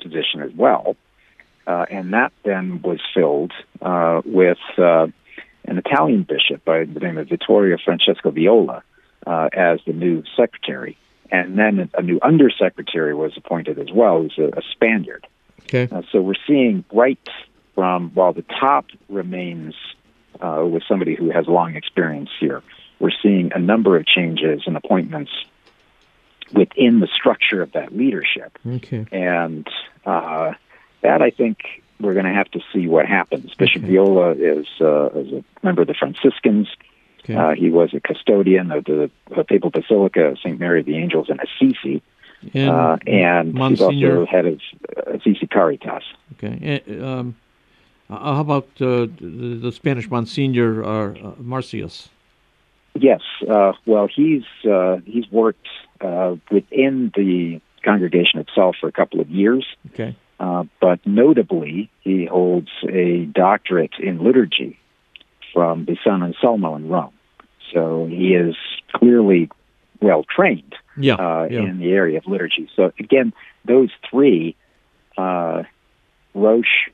position 0.00 0.40
as 0.40 0.52
well. 0.54 0.96
Uh, 1.66 1.84
and 1.90 2.14
that 2.14 2.32
then 2.42 2.80
was 2.82 2.98
filled 3.14 3.52
uh, 3.82 4.22
with 4.24 4.58
uh, 4.78 5.06
an 5.70 5.78
Italian 5.78 6.24
bishop 6.24 6.64
by 6.64 6.84
the 6.84 7.00
name 7.00 7.16
of 7.16 7.28
Vittorio 7.28 7.78
Francesco 7.82 8.30
Viola 8.30 8.82
uh, 9.26 9.48
as 9.52 9.78
the 9.86 9.92
new 9.92 10.24
secretary. 10.36 10.98
And 11.30 11.56
then 11.56 11.88
a 11.94 12.02
new 12.02 12.18
undersecretary 12.22 13.14
was 13.14 13.32
appointed 13.36 13.78
as 13.78 13.90
well, 13.92 14.20
who's 14.20 14.36
a, 14.36 14.58
a 14.58 14.62
Spaniard. 14.72 15.26
Okay. 15.60 15.88
Uh, 15.90 16.02
so 16.10 16.20
we're 16.20 16.34
seeing 16.44 16.84
right 16.92 17.20
from, 17.76 18.10
while 18.14 18.32
the 18.32 18.42
top 18.42 18.86
remains 19.08 19.74
uh, 20.40 20.64
with 20.66 20.82
somebody 20.88 21.14
who 21.14 21.30
has 21.30 21.46
long 21.46 21.76
experience 21.76 22.30
here, 22.40 22.64
we're 22.98 23.12
seeing 23.22 23.52
a 23.54 23.60
number 23.60 23.96
of 23.96 24.04
changes 24.06 24.62
and 24.66 24.76
appointments 24.76 25.30
within 26.52 26.98
the 26.98 27.08
structure 27.14 27.62
of 27.62 27.70
that 27.72 27.96
leadership. 27.96 28.58
Okay. 28.66 29.06
And 29.12 29.68
uh, 30.04 30.52
that, 31.02 31.22
I 31.22 31.30
think, 31.30 31.58
we're 32.00 32.14
going 32.14 32.26
to 32.26 32.32
have 32.32 32.50
to 32.52 32.60
see 32.72 32.86
what 32.86 33.06
happens. 33.06 33.54
Bishop 33.54 33.82
Okay. 33.82 33.92
Viola 33.92 34.32
is, 34.32 34.66
uh, 34.80 35.06
is 35.10 35.32
a 35.32 35.44
member 35.62 35.82
of 35.82 35.88
the 35.88 35.94
Franciscans. 35.94 36.68
Okay. 37.24 37.34
Uh, 37.34 37.50
he 37.54 37.70
was 37.70 37.92
a 37.94 38.00
custodian 38.00 38.70
of 38.72 38.84
the 38.84 39.10
uh, 39.36 39.42
Papal 39.42 39.70
Basilica 39.70 40.22
of 40.30 40.38
St. 40.38 40.58
Mary 40.58 40.80
of 40.80 40.86
the 40.86 40.96
Angels 40.96 41.28
in 41.28 41.38
Assisi, 41.40 42.02
and 42.54 42.70
uh, 42.70 42.96
and 43.06 43.58
he's 43.58 43.82
also 43.82 44.24
head 44.26 44.46
of 44.46 44.60
uh, 44.96 45.12
Assisi 45.12 45.46
Caritas. 45.46 46.02
okay. 46.32 46.80
And, 46.86 47.04
um, 47.04 47.36
uh, 48.08 48.34
how 48.34 48.40
about 48.40 48.64
uh, 48.80 49.06
the, 49.20 49.58
the 49.62 49.70
Spanish 49.72 50.10
Monsignor 50.10 50.82
uh, 50.82 50.88
uh, 51.12 51.34
Marcius? 51.38 52.08
Yes, 52.94 53.20
uh, 53.48 53.72
well, 53.86 54.08
he's 54.12 54.42
uh, 54.68 54.96
he's 55.04 55.30
worked 55.30 55.68
uh, 56.00 56.34
within 56.50 57.12
the 57.14 57.60
congregation 57.84 58.40
itself 58.40 58.76
for 58.80 58.88
a 58.88 58.92
couple 58.92 59.20
of 59.20 59.30
years, 59.30 59.64
Okay. 59.92 60.16
Uh, 60.40 60.64
but 60.80 61.06
notably, 61.06 61.90
he 62.00 62.24
holds 62.24 62.70
a 62.88 63.26
doctorate 63.26 63.92
in 64.00 64.24
liturgy 64.24 64.78
from 65.52 65.84
the 65.84 65.96
Sant'Anselmo 66.04 66.76
in 66.76 66.88
Rome. 66.88 67.12
So 67.74 68.06
he 68.06 68.34
is 68.34 68.56
clearly 68.94 69.50
well 70.00 70.24
trained 70.24 70.74
Yeah. 70.96 71.16
uh, 71.16 71.46
yeah. 71.50 71.60
in 71.60 71.78
the 71.78 71.92
area 71.92 72.18
of 72.18 72.26
liturgy. 72.26 72.70
So 72.74 72.90
again, 72.98 73.34
those 73.66 73.90
three, 74.10 74.56
uh, 75.18 75.64
Roche, 76.34 76.88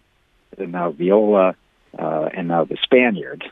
and 0.58 0.72
now 0.72 0.90
Viola, 0.90 1.54
uh, 1.96 2.28
and 2.34 2.48
now 2.48 2.64
the 2.64 2.76
Spaniard, 2.82 3.44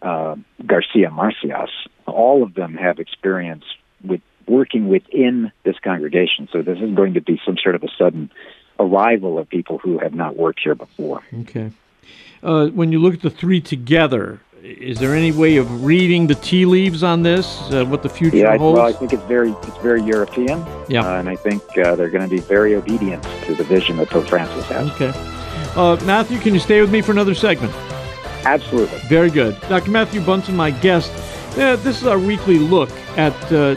uh, 0.00 0.36
Garcia 0.64 1.10
Macías, 1.10 1.70
all 2.06 2.44
of 2.44 2.54
them 2.54 2.74
have 2.74 3.00
experience 3.00 3.64
with 4.04 4.20
working 4.46 4.88
within 4.88 5.50
this 5.64 5.76
congregation. 5.82 6.48
So 6.52 6.62
this 6.62 6.76
isn't 6.76 6.94
going 6.94 7.14
to 7.14 7.20
be 7.20 7.40
some 7.44 7.56
sort 7.58 7.74
of 7.74 7.82
a 7.82 7.88
sudden 7.98 8.30
arrival 8.80 9.38
of 9.38 9.48
people 9.48 9.78
who 9.78 9.98
have 9.98 10.14
not 10.14 10.36
worked 10.36 10.60
here 10.64 10.74
before. 10.74 11.22
Okay. 11.42 11.70
Uh, 12.42 12.68
when 12.68 12.90
you 12.92 12.98
look 12.98 13.14
at 13.14 13.20
the 13.22 13.30
three 13.30 13.60
together, 13.60 14.40
is 14.62 14.98
there 14.98 15.14
any 15.14 15.30
way 15.32 15.56
of 15.56 15.84
reading 15.84 16.26
the 16.26 16.34
tea 16.34 16.64
leaves 16.64 17.02
on 17.02 17.22
this? 17.22 17.46
Uh, 17.70 17.84
what 17.84 18.02
the 18.02 18.08
future 18.08 18.36
Yeah, 18.38 18.50
I, 18.52 18.58
holds? 18.58 18.78
well, 18.78 18.86
I 18.86 18.92
think 18.92 19.12
it's 19.12 19.22
very 19.24 19.50
it's 19.50 19.76
very 19.78 20.02
European, 20.02 20.64
Yeah. 20.88 21.02
uh, 21.06 21.18
and 21.20 21.28
I 21.28 21.36
think 21.36 21.62
uh, 21.78 21.94
they're 21.96 22.08
going 22.10 22.24
to 22.28 22.34
be 22.34 22.40
very 22.40 22.74
obedient 22.74 23.22
to 23.46 23.54
the 23.54 23.64
vision 23.64 23.96
that 23.98 24.08
Pope 24.10 24.26
Francis 24.28 24.64
has. 24.66 24.90
okay. 24.92 25.12
Uh, 25.76 25.96
Matthew, 26.04 26.38
can 26.38 26.52
you 26.54 26.60
stay 26.60 26.80
with 26.80 26.90
me 26.90 27.00
for 27.02 27.12
another 27.12 27.34
segment? 27.34 27.72
Absolutely. 28.44 28.98
Very 29.08 29.30
good. 29.30 29.60
Dr. 29.68 29.90
Matthew 29.90 30.20
Bunson, 30.22 30.56
my 30.56 30.70
guest. 30.70 31.12
Uh, 31.58 31.76
this 31.76 32.00
is 32.00 32.06
our 32.06 32.18
weekly 32.18 32.58
look 32.58 32.90
at 33.16 33.34
uh, 33.52 33.74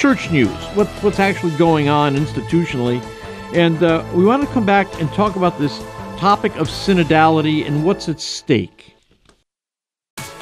church 0.00 0.30
news, 0.30 0.48
what, 0.74 0.86
what's 1.02 1.20
actually 1.20 1.54
going 1.58 1.90
on 1.90 2.16
institutionally. 2.16 3.02
And 3.52 3.82
uh, 3.82 4.02
we 4.14 4.24
want 4.24 4.42
to 4.42 4.48
come 4.48 4.64
back 4.64 4.88
and 4.98 5.12
talk 5.12 5.36
about 5.36 5.58
this 5.58 5.78
topic 6.16 6.56
of 6.56 6.68
synodality 6.68 7.66
and 7.66 7.84
what's 7.84 8.08
at 8.08 8.18
stake. 8.18 8.96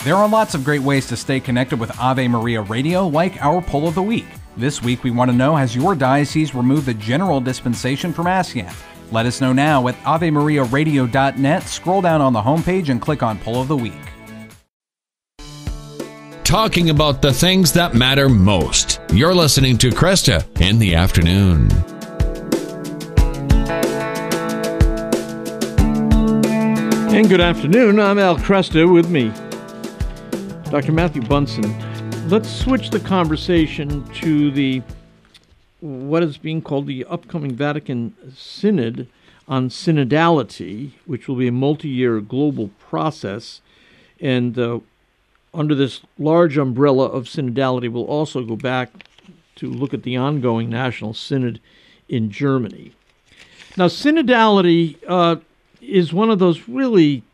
There 0.05 0.15
are 0.15 0.29
lots 0.29 0.55
of 0.55 0.63
great 0.63 0.83
ways 0.83 1.09
to 1.09 1.17
stay 1.17 1.41
connected 1.41 1.81
with 1.81 1.99
Ave 1.99 2.29
Maria 2.29 2.63
Radio, 2.63 3.09
like 3.09 3.43
our 3.45 3.61
poll 3.61 3.89
of 3.89 3.97
the 3.97 4.03
week. 4.03 4.27
This 4.57 4.81
week, 4.81 5.03
we 5.03 5.11
want 5.11 5.29
to 5.29 5.37
know 5.37 5.57
Has 5.57 5.75
your 5.75 5.97
diocese 5.97 6.55
removed 6.55 6.87
the 6.87 6.95
general 6.95 7.41
dispensation 7.41 8.13
from 8.13 8.27
yet? 8.27 8.73
Let 9.11 9.27
us 9.27 9.41
know 9.41 9.53
now 9.53 9.89
at 9.89 9.97
AveMariaRadio.net. 10.05 11.63
Scroll 11.65 12.01
down 12.01 12.21
on 12.21 12.33
the 12.33 12.43
homepage 12.43 12.91
and 12.91 13.03
click 13.03 13.25
on 13.25 13.39
Poll 13.39 13.61
of 13.61 13.67
the 13.67 13.77
Week. 13.77 13.93
Talking 16.49 16.89
about 16.89 17.21
the 17.21 17.31
things 17.31 17.73
that 17.75 17.95
matter 17.95 18.27
most. 18.27 19.03
You're 19.13 19.35
listening 19.35 19.77
to 19.77 19.91
Kresta 19.91 20.47
in 20.63 20.79
the 20.79 20.95
afternoon. 20.95 21.71
And 27.15 27.29
good 27.29 27.43
afternoon. 27.43 28.01
I'm 28.01 28.19
Al 28.19 28.39
Kresta 28.39 28.91
with 28.91 29.11
me, 29.11 29.31
Dr. 30.71 30.93
Matthew 30.93 31.21
Bunson. 31.21 31.79
Let's 32.31 32.49
switch 32.49 32.89
the 32.89 33.01
conversation 33.01 34.03
to 34.15 34.51
the 34.51 34.81
what 35.81 36.23
is 36.23 36.39
being 36.39 36.63
called 36.63 36.87
the 36.87 37.05
upcoming 37.05 37.55
Vatican 37.57 38.15
Synod 38.35 39.07
on 39.47 39.69
synodality, 39.69 40.93
which 41.05 41.29
will 41.29 41.37
be 41.37 41.49
a 41.49 41.53
multi-year 41.53 42.23
global 42.23 42.71
process, 42.79 43.61
and 44.19 44.59
uh, 44.59 44.79
under 45.59 45.75
this 45.75 46.01
large 46.19 46.57
umbrella 46.57 47.07
of 47.07 47.25
synodality, 47.25 47.91
we'll 47.91 48.05
also 48.05 48.45
go 48.45 48.55
back 48.55 48.91
to 49.57 49.69
look 49.69 49.93
at 49.93 50.05
the 50.05 50.17
ongoing 50.17 50.71
national 50.71 51.13
synod 51.13 51.61
in 52.09 52.31
Germany. 52.31 52.93
Now, 53.77 53.87
synodality 53.87 54.97
uh, 55.09 55.37
is 55.83 56.13
one 56.13 56.31
of 56.31 56.39
those 56.39 56.69
really 56.69 57.25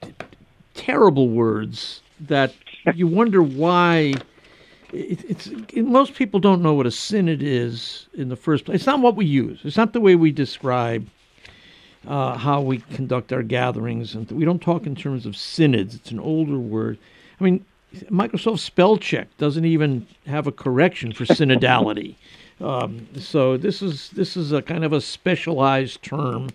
t- 0.00 0.14
terrible 0.74 1.28
words 1.28 2.00
that 2.20 2.54
you 2.94 3.06
wonder 3.06 3.42
why. 3.42 4.14
It, 4.90 5.24
it's 5.28 5.50
most 5.76 6.14
people 6.14 6.40
don't 6.40 6.62
know 6.62 6.72
what 6.72 6.86
a 6.86 6.90
synod 6.90 7.42
is 7.42 8.06
in 8.14 8.30
the 8.30 8.36
first 8.36 8.64
place. 8.64 8.76
It's 8.76 8.86
not 8.86 9.00
what 9.00 9.14
we 9.14 9.26
use. 9.26 9.60
It's 9.62 9.76
not 9.76 9.92
the 9.92 10.00
way 10.00 10.14
we 10.14 10.32
describe 10.32 11.06
uh, 12.06 12.38
how 12.38 12.62
we 12.62 12.78
conduct 12.78 13.30
our 13.30 13.42
gatherings, 13.42 14.14
and 14.14 14.30
we 14.30 14.46
don't 14.46 14.62
talk 14.62 14.86
in 14.86 14.96
terms 14.96 15.26
of 15.26 15.36
synods. 15.36 15.94
It's 15.94 16.10
an 16.10 16.20
older 16.20 16.58
word. 16.58 16.96
I 17.40 17.44
mean, 17.44 17.64
Microsoft 18.10 18.58
spell 18.60 18.96
check 18.96 19.28
doesn't 19.38 19.64
even 19.64 20.06
have 20.26 20.46
a 20.46 20.52
correction 20.52 21.12
for 21.12 21.24
synodality. 21.24 22.14
Um, 22.60 23.06
so 23.16 23.56
this 23.56 23.82
is 23.82 24.10
this 24.10 24.36
is 24.36 24.50
a 24.50 24.60
kind 24.60 24.84
of 24.84 24.92
a 24.92 25.00
specialized 25.00 26.02
term 26.02 26.48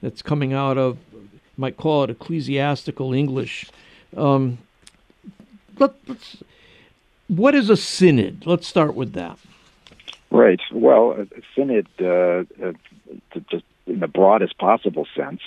that's 0.00 0.22
coming 0.22 0.54
out 0.54 0.78
of 0.78 0.96
you 1.12 1.28
might 1.58 1.76
call 1.76 2.04
it 2.04 2.08
ecclesiastical 2.08 3.12
English. 3.12 3.66
Um, 4.16 4.56
let, 5.78 5.92
let's, 6.06 6.38
what 7.26 7.54
is 7.54 7.68
a 7.68 7.76
synod? 7.76 8.46
Let's 8.46 8.66
start 8.66 8.94
with 8.94 9.12
that. 9.12 9.38
Right. 10.30 10.60
Well, 10.72 11.12
a 11.12 11.22
a 11.22 11.42
synod, 11.54 11.88
uh, 12.00 12.44
uh, 12.64 12.72
just 13.50 13.64
in 13.86 14.00
the 14.00 14.08
broadest 14.08 14.56
possible 14.58 15.06
sense, 15.14 15.40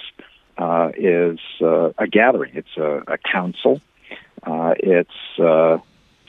uh, 0.57 0.91
is 0.97 1.39
uh, 1.61 1.91
a 1.97 2.07
gathering. 2.07 2.51
It's 2.55 2.77
a, 2.77 3.03
a 3.07 3.17
council. 3.17 3.81
Uh, 4.43 4.73
it's 4.77 5.39
uh, 5.39 5.77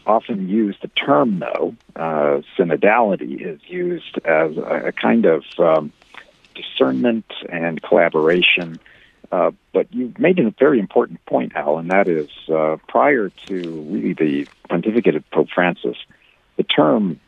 often 0.07 0.49
used. 0.49 0.83
The 0.83 0.89
term, 0.89 1.39
though, 1.39 1.75
uh, 1.97 2.43
synodality, 2.59 3.41
is 3.41 3.61
used 3.67 4.19
as 4.25 4.57
a, 4.57 4.89
a 4.89 4.93
kind 4.93 5.25
of 5.25 5.45
um, 5.59 5.93
discernment 6.55 7.27
and 7.49 7.83
collaboration. 7.83 8.79
Uh, 9.31 9.53
but 9.73 9.93
you 9.95 10.13
made 10.19 10.39
a 10.39 10.51
very 10.59 10.79
important 10.79 11.25
point, 11.25 11.53
Al, 11.57 11.79
and 11.79 11.91
that 11.91 12.07
is 12.07 12.29
uh, 12.51 12.77
prior 12.87 13.31
to 13.47 13.87
really 13.89 14.13
the 14.13 14.47
pontificate 14.69 15.15
of 15.15 15.31
Pope 15.31 15.49
Francis, 15.55 15.97
the 16.57 16.65
term 16.65 17.19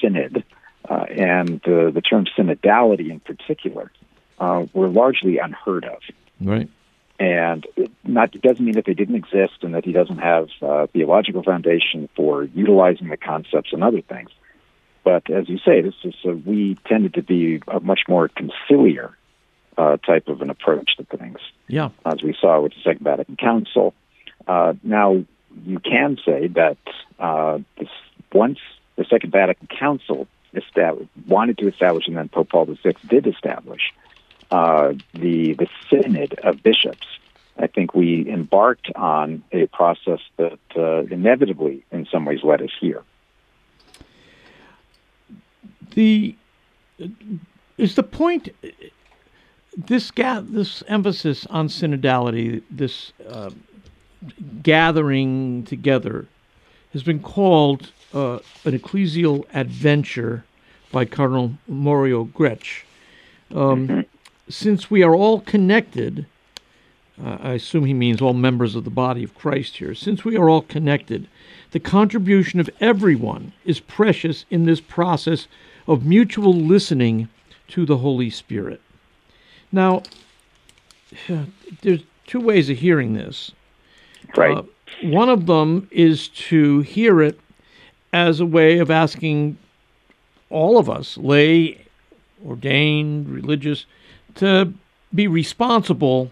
synod 0.00 0.42
uh, 0.88 1.04
and 1.08 1.60
the, 1.64 2.02
term 2.02 2.26
synodality 2.36 3.10
in 3.10 3.20
particular 3.20 3.92
were 4.40 4.88
largely 4.88 5.38
unheard 5.38 5.84
of. 5.84 6.00
Right. 6.40 6.68
And 7.18 7.66
it, 7.76 7.90
not, 8.02 8.34
it 8.34 8.42
doesn't 8.42 8.64
mean 8.64 8.74
that 8.74 8.86
they 8.86 8.94
didn't 8.94 9.14
exist 9.14 9.62
and 9.62 9.74
that 9.74 9.84
he 9.84 9.92
doesn't 9.92 10.18
have 10.18 10.48
uh, 10.60 10.86
theological 10.88 11.42
foundation 11.42 12.08
for 12.16 12.44
utilizing 12.44 13.08
the 13.08 13.16
concepts 13.16 13.72
and 13.72 13.84
other 13.84 14.00
things. 14.00 14.30
But 15.04 15.30
as 15.30 15.48
you 15.48 15.58
say, 15.58 15.80
this 15.82 15.94
is 16.02 16.14
a, 16.24 16.30
we 16.30 16.76
tended 16.86 17.14
to 17.14 17.22
be 17.22 17.60
a 17.68 17.78
much 17.78 18.00
more 18.08 18.28
conciliar 18.28 19.12
uh, 19.76 19.96
type 19.98 20.28
of 20.28 20.40
an 20.40 20.50
approach 20.50 20.96
to 20.96 21.04
things. 21.04 21.38
Yeah. 21.68 21.90
As 22.04 22.22
we 22.22 22.34
saw 22.40 22.60
with 22.60 22.72
the 22.72 22.80
Second 22.82 23.04
Vatican 23.04 23.36
Council. 23.36 23.94
Uh, 24.46 24.74
now, 24.82 25.24
you 25.64 25.78
can 25.78 26.16
say 26.24 26.48
that 26.48 26.78
uh, 27.18 27.58
this, 27.78 27.88
once 28.32 28.58
the 28.96 29.04
Second 29.04 29.30
Vatican 29.30 29.68
Council 29.68 30.26
wanted 31.26 31.58
to 31.58 31.68
establish, 31.68 32.06
and 32.06 32.16
then 32.16 32.28
Pope 32.28 32.50
Paul 32.50 32.66
VI 32.66 32.92
did 33.08 33.26
establish, 33.26 33.92
uh, 34.54 34.94
the 35.14 35.54
the 35.54 35.68
synod 35.90 36.34
of 36.44 36.62
bishops. 36.62 37.06
I 37.58 37.66
think 37.66 37.92
we 37.94 38.28
embarked 38.30 38.88
on 38.94 39.42
a 39.52 39.66
process 39.66 40.20
that 40.36 40.60
uh, 40.76 41.02
inevitably, 41.10 41.84
in 41.90 42.06
some 42.06 42.24
ways, 42.24 42.40
led 42.44 42.62
us 42.62 42.70
here. 42.80 43.02
The 45.94 46.36
is 47.78 47.96
the 47.96 48.04
point 48.04 48.48
this 49.76 50.12
ga- 50.12 50.44
this 50.44 50.84
emphasis 50.86 51.46
on 51.46 51.66
synodality, 51.68 52.62
this 52.70 53.12
uh, 53.28 53.50
gathering 54.62 55.64
together, 55.64 56.26
has 56.92 57.02
been 57.02 57.20
called 57.20 57.90
uh, 58.12 58.38
an 58.64 58.78
ecclesial 58.78 59.44
adventure 59.52 60.44
by 60.92 61.04
Cardinal 61.04 61.54
Mario 61.66 62.24
Grech. 62.26 62.84
Um, 63.52 63.88
mm-hmm. 63.88 64.00
Since 64.48 64.90
we 64.90 65.02
are 65.02 65.14
all 65.14 65.40
connected, 65.40 66.26
uh, 67.22 67.38
I 67.40 67.52
assume 67.52 67.84
he 67.84 67.94
means 67.94 68.20
all 68.20 68.34
members 68.34 68.74
of 68.74 68.84
the 68.84 68.90
body 68.90 69.24
of 69.24 69.34
Christ 69.34 69.78
here. 69.78 69.94
Since 69.94 70.24
we 70.24 70.36
are 70.36 70.48
all 70.48 70.62
connected, 70.62 71.28
the 71.70 71.80
contribution 71.80 72.60
of 72.60 72.68
everyone 72.80 73.52
is 73.64 73.80
precious 73.80 74.44
in 74.50 74.64
this 74.64 74.80
process 74.80 75.48
of 75.86 76.04
mutual 76.04 76.52
listening 76.52 77.28
to 77.68 77.86
the 77.86 77.98
Holy 77.98 78.30
Spirit. 78.30 78.80
Now, 79.72 80.02
there's 81.82 82.02
two 82.26 82.40
ways 82.40 82.68
of 82.70 82.78
hearing 82.78 83.14
this. 83.14 83.52
Right. 84.36 84.56
Uh, 84.56 84.62
one 85.02 85.28
of 85.28 85.46
them 85.46 85.88
is 85.90 86.28
to 86.28 86.80
hear 86.80 87.20
it 87.20 87.38
as 88.12 88.40
a 88.40 88.46
way 88.46 88.78
of 88.78 88.90
asking 88.90 89.58
all 90.50 90.78
of 90.78 90.88
us, 90.88 91.18
lay, 91.18 91.84
ordained, 92.46 93.28
religious, 93.28 93.86
to 94.36 94.72
be 95.14 95.26
responsible 95.26 96.30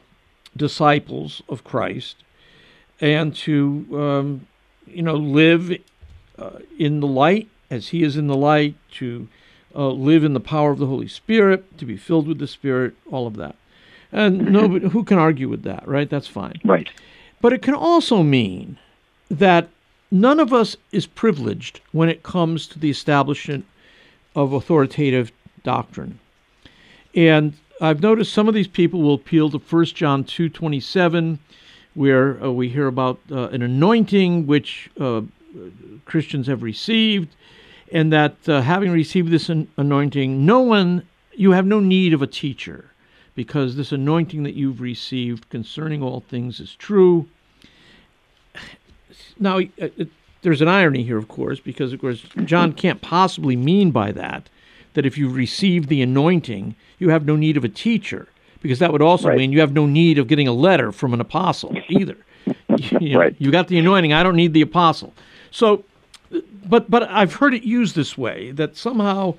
disciples 0.56 1.42
of 1.49 1.64
Christ 1.64 2.16
and 3.00 3.35
to, 3.37 3.87
um, 3.92 4.47
you 4.87 5.02
know, 5.02 5.14
live 5.14 5.73
uh, 6.38 6.59
in 6.78 7.00
the 7.00 7.06
light 7.06 7.49
as 7.71 7.88
He 7.88 8.02
is 8.02 8.16
in 8.16 8.26
the 8.26 8.37
light, 8.37 8.75
to 8.92 9.28
uh, 9.75 9.88
live 9.88 10.25
in 10.25 10.35
the 10.35 10.40
power 10.40 10.71
of 10.71 10.78
the 10.78 10.87
Holy 10.87 11.09
Spirit, 11.09 11.78
to 11.78 11.87
be 11.87 11.97
filled 11.97 12.28
with 12.28 12.38
the 12.38 12.47
Spirit, 12.47 12.94
all 13.11 13.26
of 13.26 13.37
that. 13.37 13.56
And 14.12 14.42
mm-hmm. 14.42 14.52
nobody 14.52 14.88
who 14.88 15.04
can 15.04 15.18
argue 15.18 15.49
with 15.49 15.62
that, 15.62 15.88
right? 15.88 16.09
That's 16.11 16.28
fine. 16.28 16.61
Right. 16.64 16.90
But 17.40 17.54
it 17.54 17.62
can 17.62 17.75
also 17.75 18.23
mean 18.23 18.78
that 19.30 19.68
none 20.11 20.38
of 20.38 20.52
us 20.52 20.76
is 20.92 21.06
privileged 21.06 21.80
when 21.92 22.11
it 22.11 22.23
comes 22.23 22.66
to 22.68 22.78
the 22.78 22.90
establishment 22.90 23.64
of 24.37 24.53
authoritative 24.53 25.33
doctrine. 25.64 26.20
And 27.14 27.55
I've 27.83 28.01
noticed 28.01 28.33
some 28.33 28.47
of 28.47 28.55
these 28.55 28.68
people 28.68 29.03
will 29.03 29.14
appeal 29.14 29.51
to 29.51 29.59
1 29.59 29.85
John 29.87 30.23
2:27 30.23 31.38
where 31.95 32.42
uh, 32.42 32.51
we 32.51 32.68
hear 32.68 32.87
about 32.87 33.18
uh, 33.31 33.49
an 33.49 33.61
anointing 33.61 34.47
which 34.47 34.88
uh, 35.01 35.23
Christians 36.05 36.47
have 36.47 36.62
received 36.62 37.35
and 37.90 38.12
that 38.12 38.37
uh, 38.49 38.62
having 38.62 38.92
received 38.92 39.31
this 39.31 39.49
an- 39.49 39.68
anointing 39.77 40.47
no 40.47 40.61
one 40.61 41.03
you 41.35 41.51
have 41.51 41.66
no 41.66 41.81
need 41.81 42.14
of 42.14 42.23
a 42.23 42.27
teacher 42.27 42.92
because 43.35 43.75
this 43.75 43.90
anointing 43.90 44.45
that 44.45 44.55
you've 44.55 44.81
received 44.81 45.51
concerning 45.51 46.03
all 46.03 46.21
things 46.21 46.61
is 46.61 46.77
true. 46.77 47.29
Now, 49.40 49.59
it, 49.59 50.09
there's 50.42 50.61
an 50.61 50.68
irony 50.68 51.03
here, 51.03 51.16
of 51.16 51.29
course, 51.29 51.59
because, 51.59 51.92
of 51.92 52.01
course, 52.01 52.23
John 52.45 52.75
can't 52.75 53.01
possibly 53.01 53.57
mean 53.57 53.90
by 53.90 54.12
that 54.12 54.51
that 54.94 55.07
if 55.07 55.16
you 55.16 55.28
receive 55.28 55.87
the 55.87 56.02
anointing, 56.02 56.74
you 56.98 57.11
have 57.11 57.24
no 57.24 57.37
need 57.37 57.57
of 57.57 57.64
a 57.64 57.68
teacher, 57.68 58.28
because 58.61 58.78
that 58.78 58.92
would 58.92 59.02
also 59.02 59.28
right. 59.28 59.38
mean 59.38 59.52
you 59.52 59.61
have 59.61 59.72
no 59.72 59.87
need 59.87 60.18
of 60.18 60.28
getting 60.28 60.48
a 60.48 60.52
letter 60.52 60.92
from 60.92 61.14
an 61.14 61.20
apostle 61.20 61.76
either. 61.88 62.16
you, 63.00 63.11
know, 63.11 63.20
right. 63.20 63.37
you 63.38 63.50
got 63.50 63.68
the 63.68 63.78
anointing, 63.78 64.12
I 64.12 64.22
don't 64.22 64.37
need 64.37 64.52
the 64.52 64.62
apostle. 64.62 65.12
So, 65.50 65.85
but 66.64 66.90
but 66.90 67.02
I've 67.05 67.35
heard 67.35 67.55
it 67.55 67.62
used 67.62 67.94
this 67.94 68.16
way 68.16 68.52
that 68.52 68.76
somehow 68.76 69.35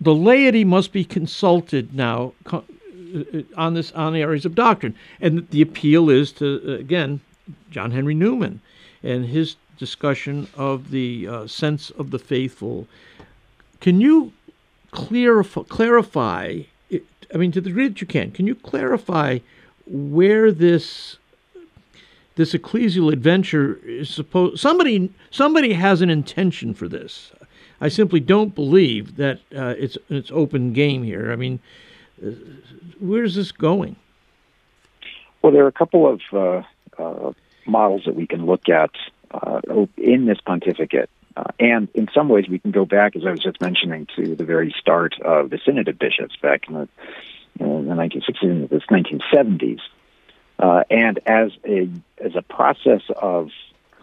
the 0.00 0.14
laity 0.14 0.64
must 0.64 0.92
be 0.92 1.04
consulted 1.04 1.94
now 1.94 2.32
uh, 2.46 2.60
on 3.56 3.74
this 3.74 3.92
on 3.92 4.14
areas 4.14 4.44
of 4.44 4.54
doctrine, 4.54 4.94
and 5.20 5.48
the 5.50 5.60
appeal 5.60 6.08
is 6.08 6.32
to 6.32 6.60
uh, 6.64 6.72
again 6.78 7.20
John 7.70 7.90
Henry 7.90 8.14
Newman 8.14 8.60
and 9.02 9.26
his 9.26 9.56
discussion 9.76 10.46
of 10.56 10.90
the 10.90 11.26
uh, 11.26 11.46
sense 11.46 11.90
of 11.90 12.10
the 12.10 12.18
faithful. 12.18 12.86
Can 13.80 14.00
you 14.00 14.32
clarify, 14.90 15.62
clarify 15.62 16.62
it, 16.88 17.04
I 17.34 17.38
mean, 17.38 17.52
to 17.52 17.60
the 17.60 17.70
degree 17.70 17.88
that 17.88 18.00
you 18.00 18.06
can, 18.06 18.30
can 18.30 18.46
you 18.46 18.54
clarify 18.54 19.38
where 19.86 20.52
this 20.52 21.16
this 22.36 22.54
ecclesial 22.54 23.12
adventure 23.12 23.78
is 23.84 24.08
supposed? 24.08 24.60
Somebody 24.60 25.12
somebody 25.30 25.74
has 25.74 26.00
an 26.00 26.10
intention 26.10 26.74
for 26.74 26.88
this. 26.88 27.32
I 27.80 27.88
simply 27.88 28.20
don't 28.20 28.54
believe 28.54 29.16
that 29.16 29.40
uh, 29.54 29.74
it's 29.78 29.96
it's 30.08 30.30
open 30.30 30.72
game 30.72 31.02
here. 31.02 31.32
I 31.32 31.36
mean, 31.36 31.60
where's 32.98 33.34
this 33.34 33.52
going? 33.52 33.96
Well, 35.42 35.52
there 35.52 35.64
are 35.64 35.68
a 35.68 35.72
couple 35.72 36.06
of 36.06 36.20
uh, 36.32 36.62
uh, 37.02 37.32
models 37.66 38.02
that 38.04 38.14
we 38.14 38.26
can 38.26 38.44
look 38.44 38.68
at 38.68 38.90
uh, 39.30 39.60
in 39.96 40.26
this 40.26 40.38
pontificate. 40.44 41.08
Uh, 41.36 41.44
and 41.58 41.88
in 41.94 42.08
some 42.14 42.28
ways, 42.28 42.46
we 42.48 42.58
can 42.58 42.70
go 42.70 42.84
back, 42.84 43.14
as 43.16 43.22
I 43.24 43.30
was 43.30 43.40
just 43.40 43.60
mentioning, 43.60 44.06
to 44.16 44.34
the 44.34 44.44
very 44.44 44.74
start 44.78 45.14
of 45.20 45.50
the 45.50 45.58
Synod 45.64 45.88
of 45.88 45.98
Bishops 45.98 46.36
back 46.42 46.68
in 46.68 46.74
the, 46.74 46.88
in 47.58 47.88
the 47.88 47.94
1960s, 47.94 48.68
the 48.68 48.80
1970s. 48.90 49.80
Uh, 50.58 50.84
and 50.90 51.20
as 51.24 51.52
a 51.64 51.88
as 52.22 52.36
a 52.36 52.42
process 52.42 53.00
of 53.16 53.48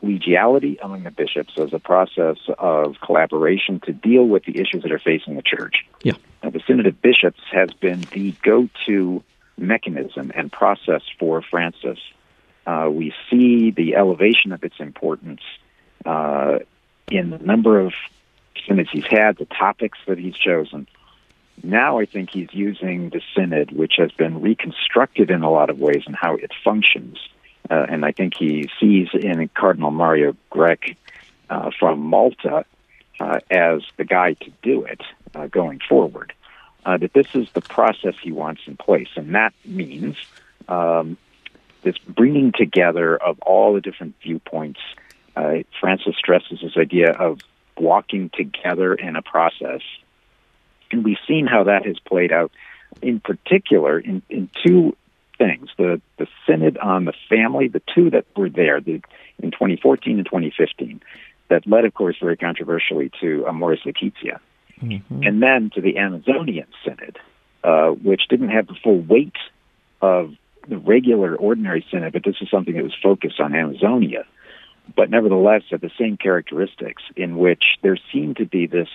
collegiality 0.02 0.78
among 0.82 1.04
the 1.04 1.12
bishops, 1.12 1.54
as 1.58 1.74
a 1.74 1.80
process 1.80 2.38
of 2.58 2.96
collaboration 3.06 3.80
to 3.82 3.94
deal 3.94 4.24
with 4.24 4.44
the 4.46 4.60
issues 4.60 4.84
that 4.84 4.92
are 4.92 5.00
facing 5.00 5.36
the 5.36 5.42
church. 5.42 5.86
Yeah. 6.04 6.14
Uh, 6.42 6.50
the 6.50 6.62
Synod 6.66 6.88
of 6.88 7.02
Bishops 7.02 7.42
has 7.52 7.72
been 7.74 8.02
the 8.12 8.34
go-to 8.44 9.24
mechanism 9.58 10.32
and 10.36 10.52
process 10.52 11.02
for 11.20 11.42
Francis. 11.42 12.00
Uh, 12.66 12.90
we 12.92 13.14
see 13.30 13.72
the 13.72 13.96
elevation 13.96 14.52
of 14.52 14.64
its 14.64 14.76
importance 14.80 15.42
uh, 16.06 16.60
in 17.10 17.30
the 17.30 17.38
number 17.38 17.80
of 17.80 17.94
synods 18.68 18.90
he's 18.92 19.06
had, 19.06 19.38
the 19.38 19.46
topics 19.46 19.98
that 20.08 20.18
he's 20.18 20.36
chosen. 20.36 20.88
Now 21.64 22.00
I 22.00 22.06
think 22.06 22.30
he's 22.30 22.54
using 22.54 23.10
the 23.10 23.22
synod, 23.36 23.72
which 23.72 23.94
has 23.98 24.12
been 24.12 24.42
reconstructed 24.42 25.32
in 25.32 25.42
a 25.42 25.50
lot 25.50 25.70
of 25.70 25.80
ways 25.80 26.04
and 26.06 26.16
how 26.16 26.36
it 26.36 26.52
functions. 26.64 27.18
Uh, 27.70 27.86
and 27.90 28.06
I 28.06 28.12
think 28.12 28.34
he 28.38 28.70
sees 28.80 29.10
in 29.14 29.50
Cardinal 29.54 29.92
Mario 29.92 30.36
Grech 30.52 30.96
uh, 31.50 31.72
from 31.78 32.00
Malta 32.00 32.66
uh, 33.20 33.40
as 33.50 33.82
the 33.98 34.06
guy 34.06 34.34
to 34.34 34.52
do 34.62 34.84
it 34.84 35.02
uh, 35.34 35.48
going 35.48 35.80
forward. 35.88 36.34
Uh, 36.86 36.96
that 36.96 37.12
this 37.14 37.28
is 37.34 37.50
the 37.52 37.62
process 37.62 38.16
he 38.22 38.32
wants 38.32 38.62
in 38.66 38.78
place, 38.78 39.10
and 39.18 39.36
that 39.36 39.54
means 39.66 40.16
um, 40.70 41.18
this 41.82 41.98
bringing 41.98 42.54
together 42.54 43.18
of 43.18 43.38
all 43.42 43.74
the 43.74 43.82
different 43.82 44.16
viewpoints. 44.24 44.80
Uh, 45.38 45.64
Francis 45.80 46.16
stresses 46.18 46.60
this 46.62 46.78
idea 46.78 47.12
of 47.12 47.40
walking 47.78 48.32
together 48.34 48.94
in 48.94 49.16
a 49.16 49.22
process, 49.22 49.82
and 50.92 51.04
we've 51.04 51.18
seen 51.28 51.46
how 51.46 51.66
that 51.66 51.86
has 51.86 52.00
played 52.00 52.32
out, 52.32 52.52
in 53.02 53.20
particular, 53.20 54.00
in, 54.00 54.22
in 54.30 54.50
two 54.66 54.96
things: 55.38 55.70
the 55.78 56.02
the 56.18 56.28
synod 56.48 56.78
on 56.78 57.06
the 57.06 57.14
family, 57.30 57.68
the 57.68 57.84
two 57.94 58.10
that 58.10 58.26
were 58.36 58.50
there, 58.50 58.82
the 58.82 59.02
in 59.40 59.52
2014 59.52 60.18
and 60.18 60.26
2015, 60.26 61.02
that 61.50 61.68
led, 61.68 61.86
of 61.86 61.94
course, 61.94 62.16
very 62.20 62.36
controversially 62.36 63.12
to 63.22 63.46
Amoris 63.48 63.86
Laetitia 63.86 64.40
mm-hmm. 64.82 65.24
and 65.24 65.42
then 65.42 65.70
to 65.76 65.82
the 65.82 65.98
Amazonian 65.98 66.68
Synod, 66.84 67.20
uh, 67.64 67.90
which 67.90 68.28
didn't 68.30 68.50
have 68.50 68.68
the 68.68 68.76
full 68.84 69.00
weight 69.00 69.36
of 70.02 70.34
the 70.68 70.78
regular 70.78 71.36
ordinary 71.36 71.86
synod, 71.92 72.14
but 72.14 72.24
this 72.24 72.36
is 72.42 72.50
something 72.50 72.76
that 72.76 72.84
was 72.84 72.96
focused 73.02 73.40
on 73.40 73.56
Amazonia. 73.56 74.26
But 74.96 75.10
nevertheless 75.10 75.64
have 75.70 75.82
the 75.82 75.92
same 76.00 76.18
characteristics 76.18 77.04
in 77.16 77.38
which 77.38 77.64
there 77.82 77.98
seemed 78.12 78.38
to 78.38 78.46
be 78.46 78.68
this 78.68 78.90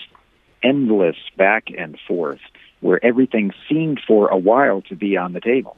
endless 0.63 1.17
back 1.37 1.69
and 1.77 1.99
forth 2.07 2.41
where 2.81 3.05
everything 3.05 3.53
seemed 3.69 4.01
for 4.07 4.29
a 4.29 4.37
while 4.37 4.83
to 4.83 4.97
be 4.97 5.17
on 5.17 5.33
the 5.33 5.41
table. 5.41 5.77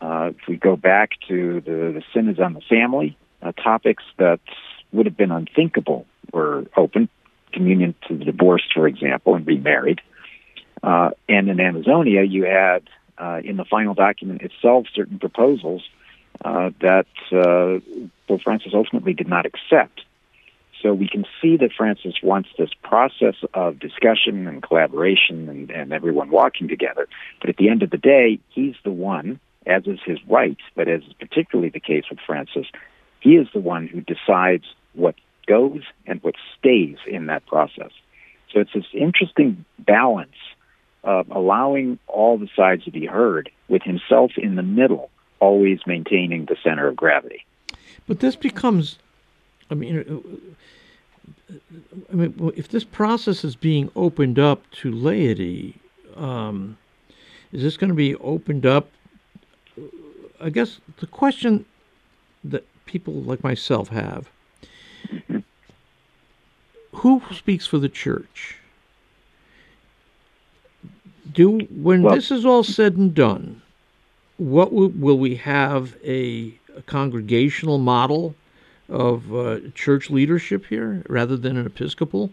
Uh, 0.00 0.30
if 0.30 0.48
we 0.48 0.56
go 0.56 0.76
back 0.76 1.10
to 1.28 1.60
the, 1.60 1.92
the 1.92 2.02
synods 2.12 2.40
on 2.40 2.54
the 2.54 2.60
family, 2.62 3.16
uh, 3.42 3.52
topics 3.52 4.02
that 4.18 4.40
would 4.92 5.06
have 5.06 5.16
been 5.16 5.30
unthinkable 5.30 6.06
were 6.32 6.64
open, 6.76 7.08
communion 7.52 7.94
to 8.08 8.16
the 8.16 8.24
divorced, 8.24 8.72
for 8.74 8.86
example, 8.86 9.34
and 9.34 9.46
remarried. 9.46 10.00
Uh, 10.82 11.10
and 11.28 11.48
in 11.48 11.60
Amazonia, 11.60 12.22
you 12.22 12.44
had 12.44 12.88
uh, 13.18 13.40
in 13.44 13.56
the 13.56 13.64
final 13.64 13.94
document 13.94 14.42
itself 14.42 14.86
certain 14.94 15.18
proposals 15.18 15.82
uh, 16.44 16.70
that 16.80 17.06
uh, 17.32 17.80
Pope 18.28 18.42
Francis 18.42 18.72
ultimately 18.74 19.14
did 19.14 19.28
not 19.28 19.46
accept. 19.46 20.02
So 20.82 20.92
we 20.92 21.08
can 21.08 21.24
see 21.40 21.56
that 21.56 21.72
Francis 21.76 22.14
wants 22.22 22.50
this 22.58 22.70
process 22.82 23.34
of 23.54 23.78
discussion 23.78 24.46
and 24.46 24.62
collaboration 24.62 25.48
and, 25.48 25.70
and 25.70 25.92
everyone 25.92 26.30
walking 26.30 26.68
together. 26.68 27.08
But 27.40 27.50
at 27.50 27.56
the 27.56 27.70
end 27.70 27.82
of 27.82 27.90
the 27.90 27.96
day, 27.96 28.38
he's 28.50 28.74
the 28.84 28.92
one, 28.92 29.40
as 29.66 29.86
is 29.86 29.98
his 30.04 30.18
right, 30.28 30.58
but 30.74 30.86
as 30.86 31.02
is 31.02 31.12
particularly 31.18 31.70
the 31.70 31.80
case 31.80 32.04
with 32.10 32.20
Francis, 32.26 32.66
he 33.20 33.30
is 33.30 33.48
the 33.52 33.60
one 33.60 33.86
who 33.86 34.00
decides 34.00 34.64
what 34.92 35.14
goes 35.46 35.82
and 36.06 36.22
what 36.22 36.34
stays 36.58 36.98
in 37.06 37.26
that 37.26 37.46
process. 37.46 37.90
So 38.52 38.60
it's 38.60 38.72
this 38.74 38.84
interesting 38.92 39.64
balance 39.78 40.36
of 41.02 41.30
allowing 41.30 41.98
all 42.06 42.36
the 42.36 42.48
sides 42.54 42.84
to 42.84 42.90
be 42.90 43.06
heard 43.06 43.50
with 43.68 43.82
himself 43.82 44.32
in 44.36 44.56
the 44.56 44.62
middle, 44.62 45.10
always 45.40 45.80
maintaining 45.86 46.46
the 46.46 46.56
center 46.62 46.86
of 46.88 46.96
gravity. 46.96 47.44
But 48.06 48.20
this 48.20 48.36
becomes, 48.36 48.98
I 49.70 49.74
mean, 49.74 49.98
uh, 51.48 51.54
I 52.12 52.14
mean, 52.14 52.52
if 52.56 52.68
this 52.68 52.84
process 52.84 53.44
is 53.44 53.56
being 53.56 53.90
opened 53.96 54.38
up 54.38 54.68
to 54.82 54.90
laity, 54.90 55.76
um, 56.16 56.76
is 57.52 57.62
this 57.62 57.76
going 57.76 57.90
to 57.90 57.96
be 57.96 58.14
opened 58.16 58.66
up? 58.66 58.88
I 60.40 60.50
guess 60.50 60.80
the 60.98 61.06
question 61.06 61.64
that 62.44 62.64
people 62.84 63.14
like 63.14 63.42
myself 63.42 63.88
have 63.88 64.30
mm-hmm. 65.06 65.38
who 66.92 67.22
speaks 67.32 67.66
for 67.66 67.78
the 67.78 67.88
church? 67.88 68.58
Do 71.30 71.58
when 71.70 72.02
well, 72.02 72.14
this 72.14 72.30
is 72.30 72.44
all 72.44 72.62
said 72.62 72.96
and 72.96 73.14
done, 73.14 73.62
what 74.38 74.72
will, 74.72 74.88
will 74.88 75.18
we 75.18 75.36
have 75.36 75.96
a, 76.04 76.58
a, 76.76 76.82
congregational 76.82 77.78
model 77.78 78.34
of 78.88 79.34
uh, 79.34 79.58
church 79.74 80.10
leadership 80.10 80.66
here 80.66 81.02
rather 81.08 81.36
than 81.36 81.56
an 81.56 81.66
episcopal? 81.66 82.30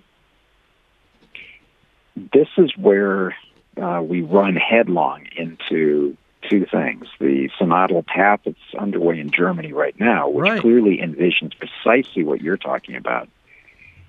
This 2.15 2.47
is 2.57 2.71
where 2.77 3.35
uh, 3.81 4.01
we 4.03 4.21
run 4.21 4.55
headlong 4.55 5.25
into 5.35 6.15
two 6.49 6.65
things. 6.65 7.05
The 7.19 7.49
synodal 7.59 8.05
path 8.05 8.41
that's 8.45 8.57
underway 8.77 9.19
in 9.19 9.31
Germany 9.31 9.73
right 9.73 9.97
now, 9.99 10.29
which 10.29 10.43
right. 10.43 10.61
clearly 10.61 10.97
envisions 10.97 11.53
precisely 11.57 12.23
what 12.23 12.41
you're 12.41 12.57
talking 12.57 12.95
about. 12.95 13.29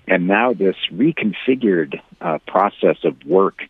And 0.07 0.27
now 0.27 0.53
this 0.53 0.75
reconfigured 0.91 1.99
uh, 2.21 2.37
process 2.45 2.97
of 3.03 3.15
work 3.25 3.63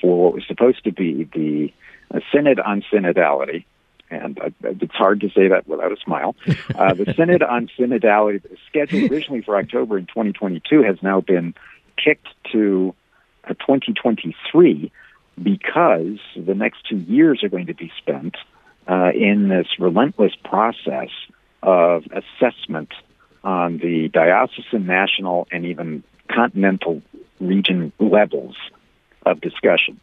for 0.00 0.24
what 0.24 0.34
was 0.34 0.44
supposed 0.46 0.82
to 0.84 0.92
be 0.92 1.28
the 1.32 1.72
uh, 2.12 2.20
Synod 2.32 2.60
on 2.60 2.82
Synodality. 2.92 3.64
And 4.08 4.38
uh, 4.38 4.50
it's 4.62 4.94
hard 4.94 5.20
to 5.22 5.30
say 5.30 5.48
that 5.48 5.66
without 5.66 5.92
a 5.92 5.96
smile. 5.96 6.36
Uh, 6.76 6.92
the 6.92 7.12
Synod 7.16 7.42
on 7.42 7.68
Synodality, 7.78 8.42
scheduled 8.68 9.10
originally 9.10 9.40
for 9.40 9.56
October 9.56 9.96
in 9.96 10.06
2022, 10.06 10.82
has 10.82 11.02
now 11.02 11.20
been 11.22 11.54
kicked 11.96 12.28
to 12.52 12.94
uh, 13.44 13.54
2023 13.54 14.92
because 15.42 16.18
the 16.36 16.54
next 16.54 16.86
two 16.88 16.98
years 16.98 17.42
are 17.42 17.48
going 17.48 17.66
to 17.66 17.74
be 17.74 17.90
spent 17.98 18.36
uh, 18.88 19.10
in 19.14 19.48
this 19.48 19.66
relentless 19.78 20.34
process 20.44 21.08
of 21.62 22.04
assessment 22.12 22.92
on 23.42 23.78
the 23.78 24.08
diocesan, 24.08 24.86
national, 24.86 25.46
and 25.50 25.64
even 25.64 26.02
continental 26.28 27.02
region 27.40 27.92
levels 27.98 28.56
of 29.24 29.40
discussion. 29.40 30.00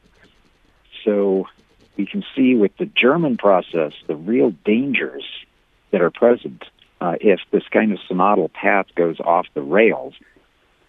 So 1.04 1.48
we 1.98 2.06
can 2.06 2.24
see 2.36 2.56
with 2.56 2.76
the 2.78 2.86
German 2.86 3.38
process 3.38 3.94
the 4.08 4.16
real 4.16 4.52
dangers 4.66 5.24
that 5.92 6.02
are 6.02 6.12
present 6.12 6.64
uh, 7.02 7.16
if 7.22 7.40
this 7.52 7.64
kind 7.72 7.92
of 7.92 8.00
synodal 8.10 8.52
path 8.52 8.88
goes 8.96 9.20
off 9.20 9.46
the 9.54 9.62
rails 9.62 10.14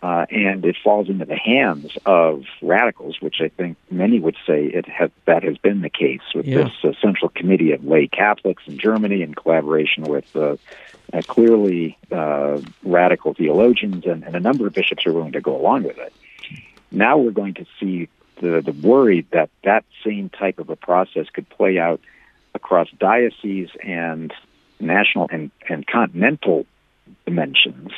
uh, 0.04 0.26
and 0.30 0.66
it 0.66 0.76
falls 0.84 1.08
into 1.08 1.24
the 1.24 1.34
hands 1.34 1.96
of 2.04 2.44
radicals, 2.60 3.16
which 3.22 3.36
I 3.40 3.48
think 3.48 3.78
many 3.90 4.20
would 4.20 4.36
say 4.46 4.66
it 4.66 4.84
that 5.24 5.42
has 5.42 5.56
been 5.56 5.80
the 5.80 5.88
case 5.88 6.20
with 6.34 6.46
yeah. 6.46 6.64
this 6.64 6.72
uh, 6.84 6.92
Central 7.00 7.30
Committee 7.30 7.72
of 7.72 7.82
Lay 7.86 8.06
Catholics 8.06 8.64
in 8.66 8.78
Germany 8.78 9.22
in 9.22 9.34
collaboration 9.34 10.04
with 10.04 10.36
uh, 10.36 10.56
uh, 11.10 11.22
clearly 11.26 11.96
uh, 12.12 12.60
radical 12.82 13.32
theologians 13.32 14.04
and, 14.04 14.24
and, 14.24 14.36
a 14.36 14.40
number 14.40 14.66
of 14.66 14.74
bishops 14.74 15.06
are 15.06 15.12
willing 15.12 15.32
to 15.32 15.40
go 15.40 15.56
along 15.56 15.84
with 15.84 15.96
it. 15.96 16.12
Now 16.90 17.16
we're 17.16 17.30
going 17.30 17.54
to 17.54 17.66
see 17.80 18.10
the, 18.40 18.60
the 18.60 18.72
worry 18.72 19.26
that 19.32 19.50
that 19.62 19.84
same 20.04 20.28
type 20.28 20.58
of 20.58 20.70
a 20.70 20.76
process 20.76 21.26
could 21.32 21.48
play 21.48 21.78
out 21.78 22.00
across 22.54 22.88
dioceses 22.98 23.70
and 23.82 24.32
national 24.80 25.28
and, 25.30 25.50
and 25.68 25.86
continental 25.86 26.66
dimensions 27.24 27.90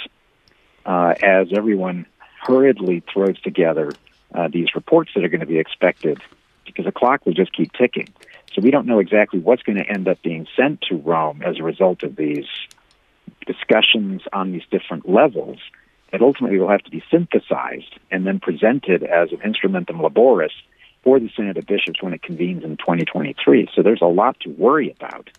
uh, 0.85 1.15
as 1.23 1.49
everyone 1.55 2.07
hurriedly 2.43 3.03
throws 3.13 3.41
together 3.41 3.93
uh, 4.35 4.49
these 4.49 4.75
reports 4.75 5.11
that 5.15 5.25
are 5.25 5.29
going 5.29 5.41
to 5.41 5.47
be 5.47 5.59
expected 5.59 6.21
because 6.65 6.85
the 6.85 6.93
clock 6.93 7.25
will 7.25 7.33
just 7.33 7.53
keep 7.53 7.73
ticking. 7.73 8.09
So 8.53 8.63
we 8.63 8.71
don't 8.71 8.87
know 8.87 8.99
exactly 8.99 9.39
what's 9.39 9.63
going 9.63 9.77
to 9.77 9.89
end 9.89 10.09
up 10.09 10.23
being 10.23 10.47
sent 10.57 10.81
to 10.83 10.97
Rome 10.97 11.43
as 11.43 11.59
a 11.59 11.63
result 11.63 12.03
of 12.03 12.17
these 12.17 12.47
discussions 13.47 14.23
on 14.33 14.53
these 14.53 14.65
different 14.71 15.09
levels 15.09 15.59
that 16.13 16.23
ultimately 16.23 16.59
will 16.59 16.69
have 16.69 16.83
to 16.83 16.91
be 16.91 17.03
synthesized 17.11 17.99
and 18.11 18.27
then 18.27 18.39
presented 18.39 19.03
as 19.03 19.33
an 19.33 19.39
instrumentum 19.39 20.01
laboris 20.01 20.53
for 21.03 21.21
the 21.21 21.31
Synod 21.37 21.57
of 21.57 21.67
Bishops 21.67 22.03
when 22.03 22.13
it 22.13 22.23
convenes 22.23 22.65
in 22.65 22.77
2023. 22.77 23.69
So 23.75 23.83
there's 23.83 24.03
a 24.03 24.07
lot 24.07 24.39
to 24.41 24.51
worry 24.51 24.91
about 24.91 25.31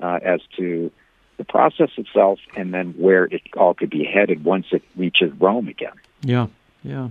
uh, 0.00 0.18
as 0.22 0.40
to 0.56 0.90
the 1.36 1.44
process 1.44 1.90
itself 1.96 2.38
and 2.56 2.72
then 2.72 2.92
where 2.96 3.24
it 3.24 3.42
all 3.56 3.74
could 3.74 3.90
be 3.90 4.04
headed 4.04 4.44
once 4.44 4.66
it 4.72 4.82
reaches 4.96 5.32
Rome 5.40 5.68
again. 5.68 5.92
Yeah, 6.22 6.48
yeah. 6.82 7.08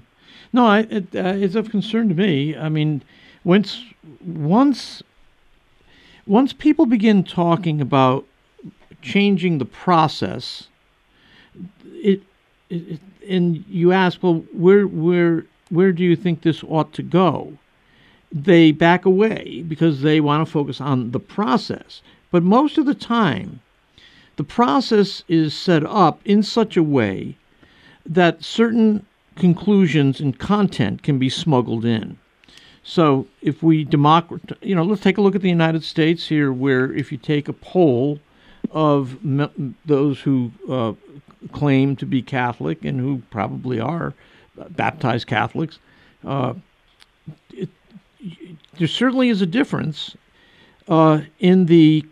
No, 0.54 0.66
I, 0.66 0.80
it, 0.80 1.16
uh, 1.16 1.34
it's 1.36 1.56
of 1.56 1.70
concern 1.70 2.10
to 2.10 2.16
me. 2.16 2.56
I 2.56 2.70
mean, 2.70 3.04
once 3.44 3.84
once 4.26 5.02
once 6.26 6.54
people 6.54 6.86
begin 6.86 7.24
talking 7.24 7.82
about 7.82 8.26
changing 9.02 9.58
the 9.58 9.66
process, 9.66 10.68
it, 11.86 12.22
and 13.28 13.64
you 13.68 13.92
ask, 13.92 14.22
well, 14.24 14.44
where 14.54 14.88
where 14.88 15.46
where 15.70 15.92
do 15.92 16.04
you 16.04 16.16
think 16.16 16.42
this 16.42 16.64
ought 16.68 16.94
to 16.94 17.04
go? 17.04 17.58
They 18.32 18.72
back 18.72 19.06
away 19.06 19.64
because 19.68 20.02
they 20.02 20.22
want 20.22 20.46
to 20.46 20.52
focus 20.52 20.80
on 20.80 21.12
the 21.12 21.20
process. 21.20 22.02
But 22.32 22.44
most 22.44 22.78
of 22.78 22.86
the 22.86 22.96
time, 22.96 23.60
the 24.38 24.44
process 24.44 25.24
is 25.28 25.54
set 25.54 25.86
up 25.86 26.22
in 26.26 26.44
such 26.44 26.78
a 26.78 26.84
way 26.84 27.36
that 28.06 28.44
certain 28.44 29.06
conclusions 29.36 30.20
and 30.20 30.38
content 30.40 31.04
can 31.04 31.20
be 31.20 31.30
smuggled 31.30 31.86
in. 31.86 32.18
So 32.84 33.28
if 33.42 33.62
we 33.62 33.84
democratize, 33.84 34.58
you 34.62 34.76
know, 34.76 34.84
let's 34.84 35.02
take 35.02 35.18
a 35.18 35.22
look 35.22 35.36
at 35.36 35.42
the 35.42 35.50
United 35.50 35.84
States 35.84 36.28
here, 36.28 36.52
where 36.52 36.92
if 36.94 37.12
you 37.12 37.18
take 37.18 37.48
a 37.48 37.54
poll 37.54 38.20
of 38.72 39.24
me- 39.24 39.76
those 39.86 40.22
who 40.22 40.52
uh, 40.70 40.94
claim 41.52 41.96
to 41.98 42.06
be 42.06 42.22
Catholic 42.22 42.84
and 42.86 43.00
who 43.00 43.22
probably 43.30 43.80
are 43.80 44.14
baptized 44.70 45.28
Catholics, 45.28 45.80
uh, 46.26 46.54
it, 47.52 47.70
there 48.78 48.88
certainly 48.88 49.30
is 49.30 49.42
a 49.42 49.46
difference 49.46 50.16
uh, 50.88 51.22
in 51.40 51.66
the 51.66 52.06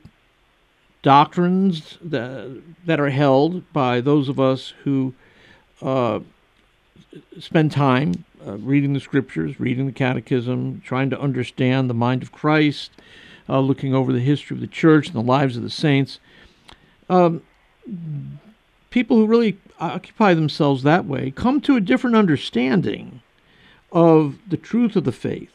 doctrines 1.01 1.97
that, 2.01 2.61
that 2.85 2.99
are 2.99 3.09
held 3.09 3.71
by 3.71 4.01
those 4.01 4.29
of 4.29 4.39
us 4.39 4.73
who 4.83 5.13
uh, 5.81 6.19
spend 7.39 7.71
time 7.71 8.25
uh, 8.45 8.57
reading 8.57 8.93
the 8.93 8.99
scriptures, 8.99 9.59
reading 9.59 9.85
the 9.85 9.91
catechism, 9.91 10.81
trying 10.83 11.09
to 11.09 11.19
understand 11.19 11.89
the 11.89 11.93
mind 11.93 12.21
of 12.21 12.31
Christ, 12.31 12.91
uh, 13.47 13.59
looking 13.59 13.93
over 13.93 14.11
the 14.11 14.19
history 14.19 14.55
of 14.55 14.61
the 14.61 14.67
church 14.67 15.07
and 15.07 15.15
the 15.15 15.21
lives 15.21 15.57
of 15.57 15.63
the 15.63 15.69
saints. 15.69 16.19
Um, 17.09 17.41
people 18.89 19.17
who 19.17 19.25
really 19.25 19.57
occupy 19.79 20.33
themselves 20.33 20.83
that 20.83 21.05
way 21.05 21.31
come 21.31 21.61
to 21.61 21.75
a 21.75 21.81
different 21.81 22.15
understanding 22.15 23.21
of 23.91 24.37
the 24.47 24.57
truth 24.57 24.95
of 24.95 25.03
the 25.03 25.11
faith 25.11 25.51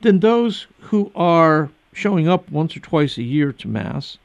than 0.00 0.20
those 0.20 0.66
who 0.80 1.10
are 1.14 1.70
showing 1.92 2.28
up 2.28 2.50
once 2.50 2.76
or 2.76 2.80
twice 2.80 3.18
a 3.18 3.22
year 3.22 3.52
to 3.52 3.68
Mass 3.68 4.18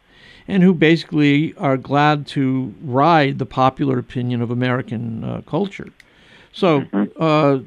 and 0.48 0.62
who 0.62 0.74
basically 0.74 1.54
are 1.56 1.78
glad 1.78 2.28
to 2.28 2.74
ride 2.82 3.39
the 3.39 3.45
popular 3.45 3.98
opinion 3.98 4.41
of 4.41 4.52
American 4.52 5.24
uh, 5.24 5.41
culture. 5.41 5.89
So 6.54 6.86
uh, 7.19 7.60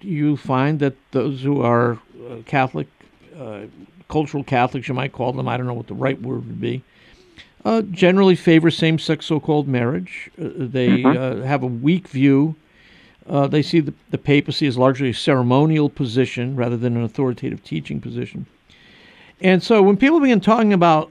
you 0.00 0.36
find 0.36 0.80
that 0.80 0.94
those 1.12 1.42
who 1.42 1.62
are 1.62 1.92
uh, 2.28 2.36
Catholic, 2.44 2.88
uh, 3.38 3.62
cultural 4.08 4.42
Catholics, 4.42 4.88
you 4.88 4.94
might 4.94 5.12
call 5.12 5.32
them, 5.32 5.48
I 5.48 5.56
don't 5.56 5.66
know 5.66 5.74
what 5.74 5.86
the 5.86 5.94
right 5.94 6.20
word 6.20 6.46
would 6.46 6.60
be, 6.60 6.82
uh, 7.64 7.82
generally 7.82 8.36
favor 8.36 8.70
same 8.70 8.98
sex 8.98 9.26
so 9.26 9.40
called 9.40 9.66
marriage. 9.66 10.30
Uh, 10.40 10.48
they 10.56 11.04
uh, 11.04 11.36
have 11.42 11.62
a 11.62 11.66
weak 11.66 12.08
view. 12.08 12.54
Uh, 13.26 13.46
they 13.46 13.62
see 13.62 13.80
the, 13.80 13.94
the 14.10 14.18
papacy 14.18 14.66
as 14.66 14.76
largely 14.76 15.10
a 15.10 15.14
ceremonial 15.14 15.88
position 15.88 16.56
rather 16.56 16.76
than 16.76 16.96
an 16.96 17.02
authoritative 17.02 17.64
teaching 17.64 18.00
position. 18.00 18.46
And 19.40 19.62
so 19.62 19.82
when 19.82 19.96
people 19.96 20.20
begin 20.20 20.40
talking 20.40 20.72
about 20.72 21.10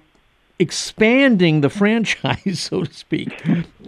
expanding 0.60 1.62
the 1.62 1.70
franchise, 1.82 2.60
so 2.60 2.84
to 2.84 2.94
speak, 2.94 3.32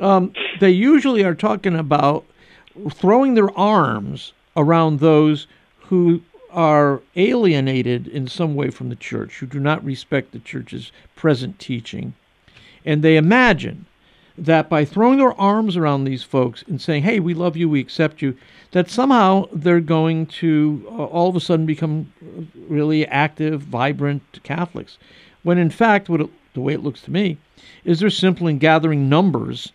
um, 0.02 0.34
they 0.60 0.72
usually 0.72 1.24
are 1.24 1.36
talking 1.36 1.76
about 1.76 2.26
throwing 2.92 3.36
their 3.36 3.56
arms 3.58 4.34
around 4.58 5.00
those 5.00 5.48
who 5.80 6.22
are 6.52 7.02
alienated 7.16 8.08
in 8.08 8.28
some 8.28 8.56
way 8.56 8.70
from 8.70 8.90
the 8.90 8.96
church, 8.96 9.40
who 9.40 9.46
do 9.46 9.60
not 9.60 9.84
respect 9.84 10.32
the 10.32 10.40
church's 10.40 10.92
present 11.16 11.60
teaching. 11.60 12.14
And 12.86 13.02
they 13.02 13.18
imagine 13.18 13.86
that 14.38 14.70
by 14.70 14.86
throwing 14.86 15.18
their 15.18 15.34
arms 15.40 15.78
around 15.78 16.04
these 16.04 16.24
folks 16.24 16.64
and 16.68 16.82
saying, 16.82 17.04
hey, 17.04 17.20
we 17.20 17.34
love 17.34 17.56
you, 17.56 17.70
we 17.70 17.80
accept 17.80 18.22
you, 18.22 18.38
that 18.72 18.90
somehow 18.90 19.48
they're 19.54 19.80
going 19.80 20.26
to 20.26 20.86
uh, 20.88 21.06
all 21.06 21.30
of 21.30 21.36
a 21.36 21.40
sudden 21.40 21.66
become 21.66 22.12
really 22.68 23.08
active, 23.08 23.62
vibrant 23.62 24.22
Catholics. 24.44 24.98
When 25.44 25.58
in 25.58 25.70
fact, 25.70 26.10
what 26.10 26.22
it, 26.22 26.30
the 26.54 26.62
way 26.62 26.74
it 26.74 26.84
looks 26.84 27.02
to 27.02 27.12
me, 27.12 27.38
is 27.86 28.00
they're 28.00 28.10
simply 28.10 28.54
gathering 28.54 29.08
numbers 29.08 29.72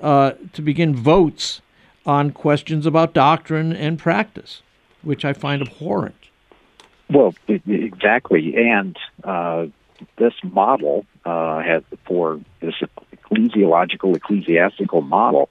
uh, 0.00 0.32
to 0.52 0.62
begin 0.62 0.96
votes 0.96 1.60
on 2.04 2.32
questions 2.32 2.86
about 2.86 3.12
doctrine 3.14 3.72
and 3.72 3.98
practice, 3.98 4.62
which 5.02 5.24
I 5.24 5.32
find 5.32 5.62
abhorrent. 5.62 6.16
Well, 7.10 7.34
exactly. 7.48 8.56
And 8.56 8.96
uh, 9.22 9.66
this 10.16 10.34
model 10.42 11.06
uh, 11.24 11.60
has, 11.60 11.82
for 12.04 12.40
this 12.60 12.74
ecclesiological, 13.14 14.16
ecclesiastical 14.16 15.00
model, 15.00 15.48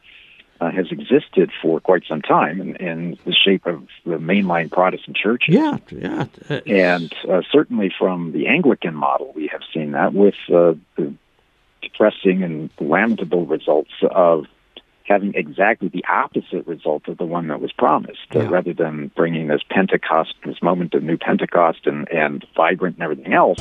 uh, 0.61 0.71
has 0.71 0.91
existed 0.91 1.51
for 1.61 1.79
quite 1.79 2.03
some 2.07 2.21
time 2.21 2.59
in, 2.59 2.75
in 2.75 3.17
the 3.25 3.33
shape 3.33 3.65
of 3.65 3.87
the 4.05 4.17
mainline 4.17 4.69
Protestant 4.71 5.15
churches. 5.15 5.55
Yeah, 5.55 5.77
yeah. 5.89 6.25
And 6.65 7.13
uh, 7.29 7.41
certainly 7.51 7.91
from 7.97 8.33
the 8.33 8.47
Anglican 8.47 8.93
model, 8.93 9.31
we 9.35 9.47
have 9.47 9.61
seen 9.73 9.91
that 9.91 10.13
with 10.13 10.35
uh, 10.49 10.73
the 10.97 11.13
depressing 11.81 12.43
and 12.43 12.69
lamentable 12.79 13.45
results 13.45 13.91
of 14.11 14.45
having 15.09 15.33
exactly 15.33 15.87
the 15.89 16.05
opposite 16.07 16.65
result 16.67 17.07
of 17.07 17.17
the 17.17 17.25
one 17.25 17.47
that 17.47 17.59
was 17.59 17.71
promised, 17.71 18.35
uh, 18.35 18.47
rather 18.47 18.73
than 18.73 19.11
bringing 19.15 19.47
this 19.47 19.61
Pentecost, 19.69 20.35
this 20.45 20.61
moment 20.61 20.93
of 20.93 21.01
new 21.01 21.17
Pentecost 21.17 21.87
and, 21.87 22.07
and 22.09 22.45
vibrant 22.55 22.95
and 22.97 23.03
everything 23.03 23.33
else. 23.33 23.59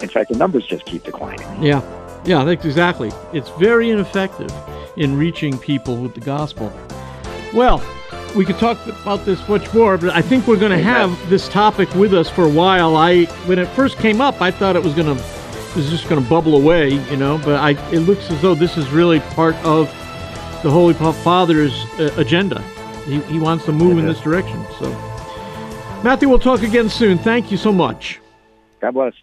In 0.00 0.08
fact, 0.08 0.30
the 0.30 0.38
numbers 0.38 0.66
just 0.66 0.86
keep 0.86 1.04
declining. 1.04 1.62
Yeah, 1.62 1.82
yeah, 2.24 2.44
that's 2.44 2.64
exactly. 2.64 3.10
It's 3.34 3.50
very 3.50 3.90
ineffective 3.90 4.50
in 4.96 5.18
reaching 5.18 5.58
people 5.58 5.96
with 5.96 6.14
the 6.14 6.20
gospel. 6.20 6.72
Well, 7.52 7.84
we 8.34 8.44
could 8.44 8.58
talk 8.58 8.78
about 8.86 9.26
this 9.26 9.46
much 9.48 9.72
more, 9.74 9.98
but 9.98 10.10
I 10.10 10.22
think 10.22 10.46
we're 10.46 10.58
going 10.58 10.72
to 10.72 10.82
have 10.82 11.28
this 11.28 11.48
topic 11.48 11.92
with 11.94 12.14
us 12.14 12.30
for 12.30 12.44
a 12.44 12.50
while. 12.50 12.96
I, 12.96 13.24
when 13.46 13.58
it 13.58 13.68
first 13.68 13.98
came 13.98 14.20
up, 14.22 14.40
I 14.40 14.50
thought 14.50 14.76
it 14.76 14.82
was 14.82 14.94
going 14.94 15.14
to, 15.14 15.22
was 15.76 15.90
just 15.90 16.08
going 16.08 16.22
to 16.22 16.28
bubble 16.28 16.56
away, 16.56 16.90
you 17.10 17.16
know. 17.16 17.38
But 17.44 17.56
I, 17.56 17.70
it 17.92 18.00
looks 18.00 18.30
as 18.30 18.40
though 18.40 18.54
this 18.54 18.78
is 18.78 18.88
really 18.90 19.20
part 19.20 19.54
of 19.56 19.92
the 20.62 20.70
Holy 20.70 20.94
Father's 20.94 21.84
uh, 21.98 22.12
agenda. 22.16 22.60
He, 23.06 23.20
he 23.22 23.38
wants 23.38 23.64
to 23.66 23.72
move 23.72 23.98
in 23.98 24.06
this 24.06 24.20
direction. 24.20 24.64
So, 24.78 24.90
Matthew, 26.02 26.28
we'll 26.28 26.38
talk 26.38 26.62
again 26.62 26.88
soon. 26.88 27.18
Thank 27.18 27.50
you 27.50 27.56
so 27.56 27.72
much. 27.72 28.20
God 28.80 28.92
bless. 28.92 29.14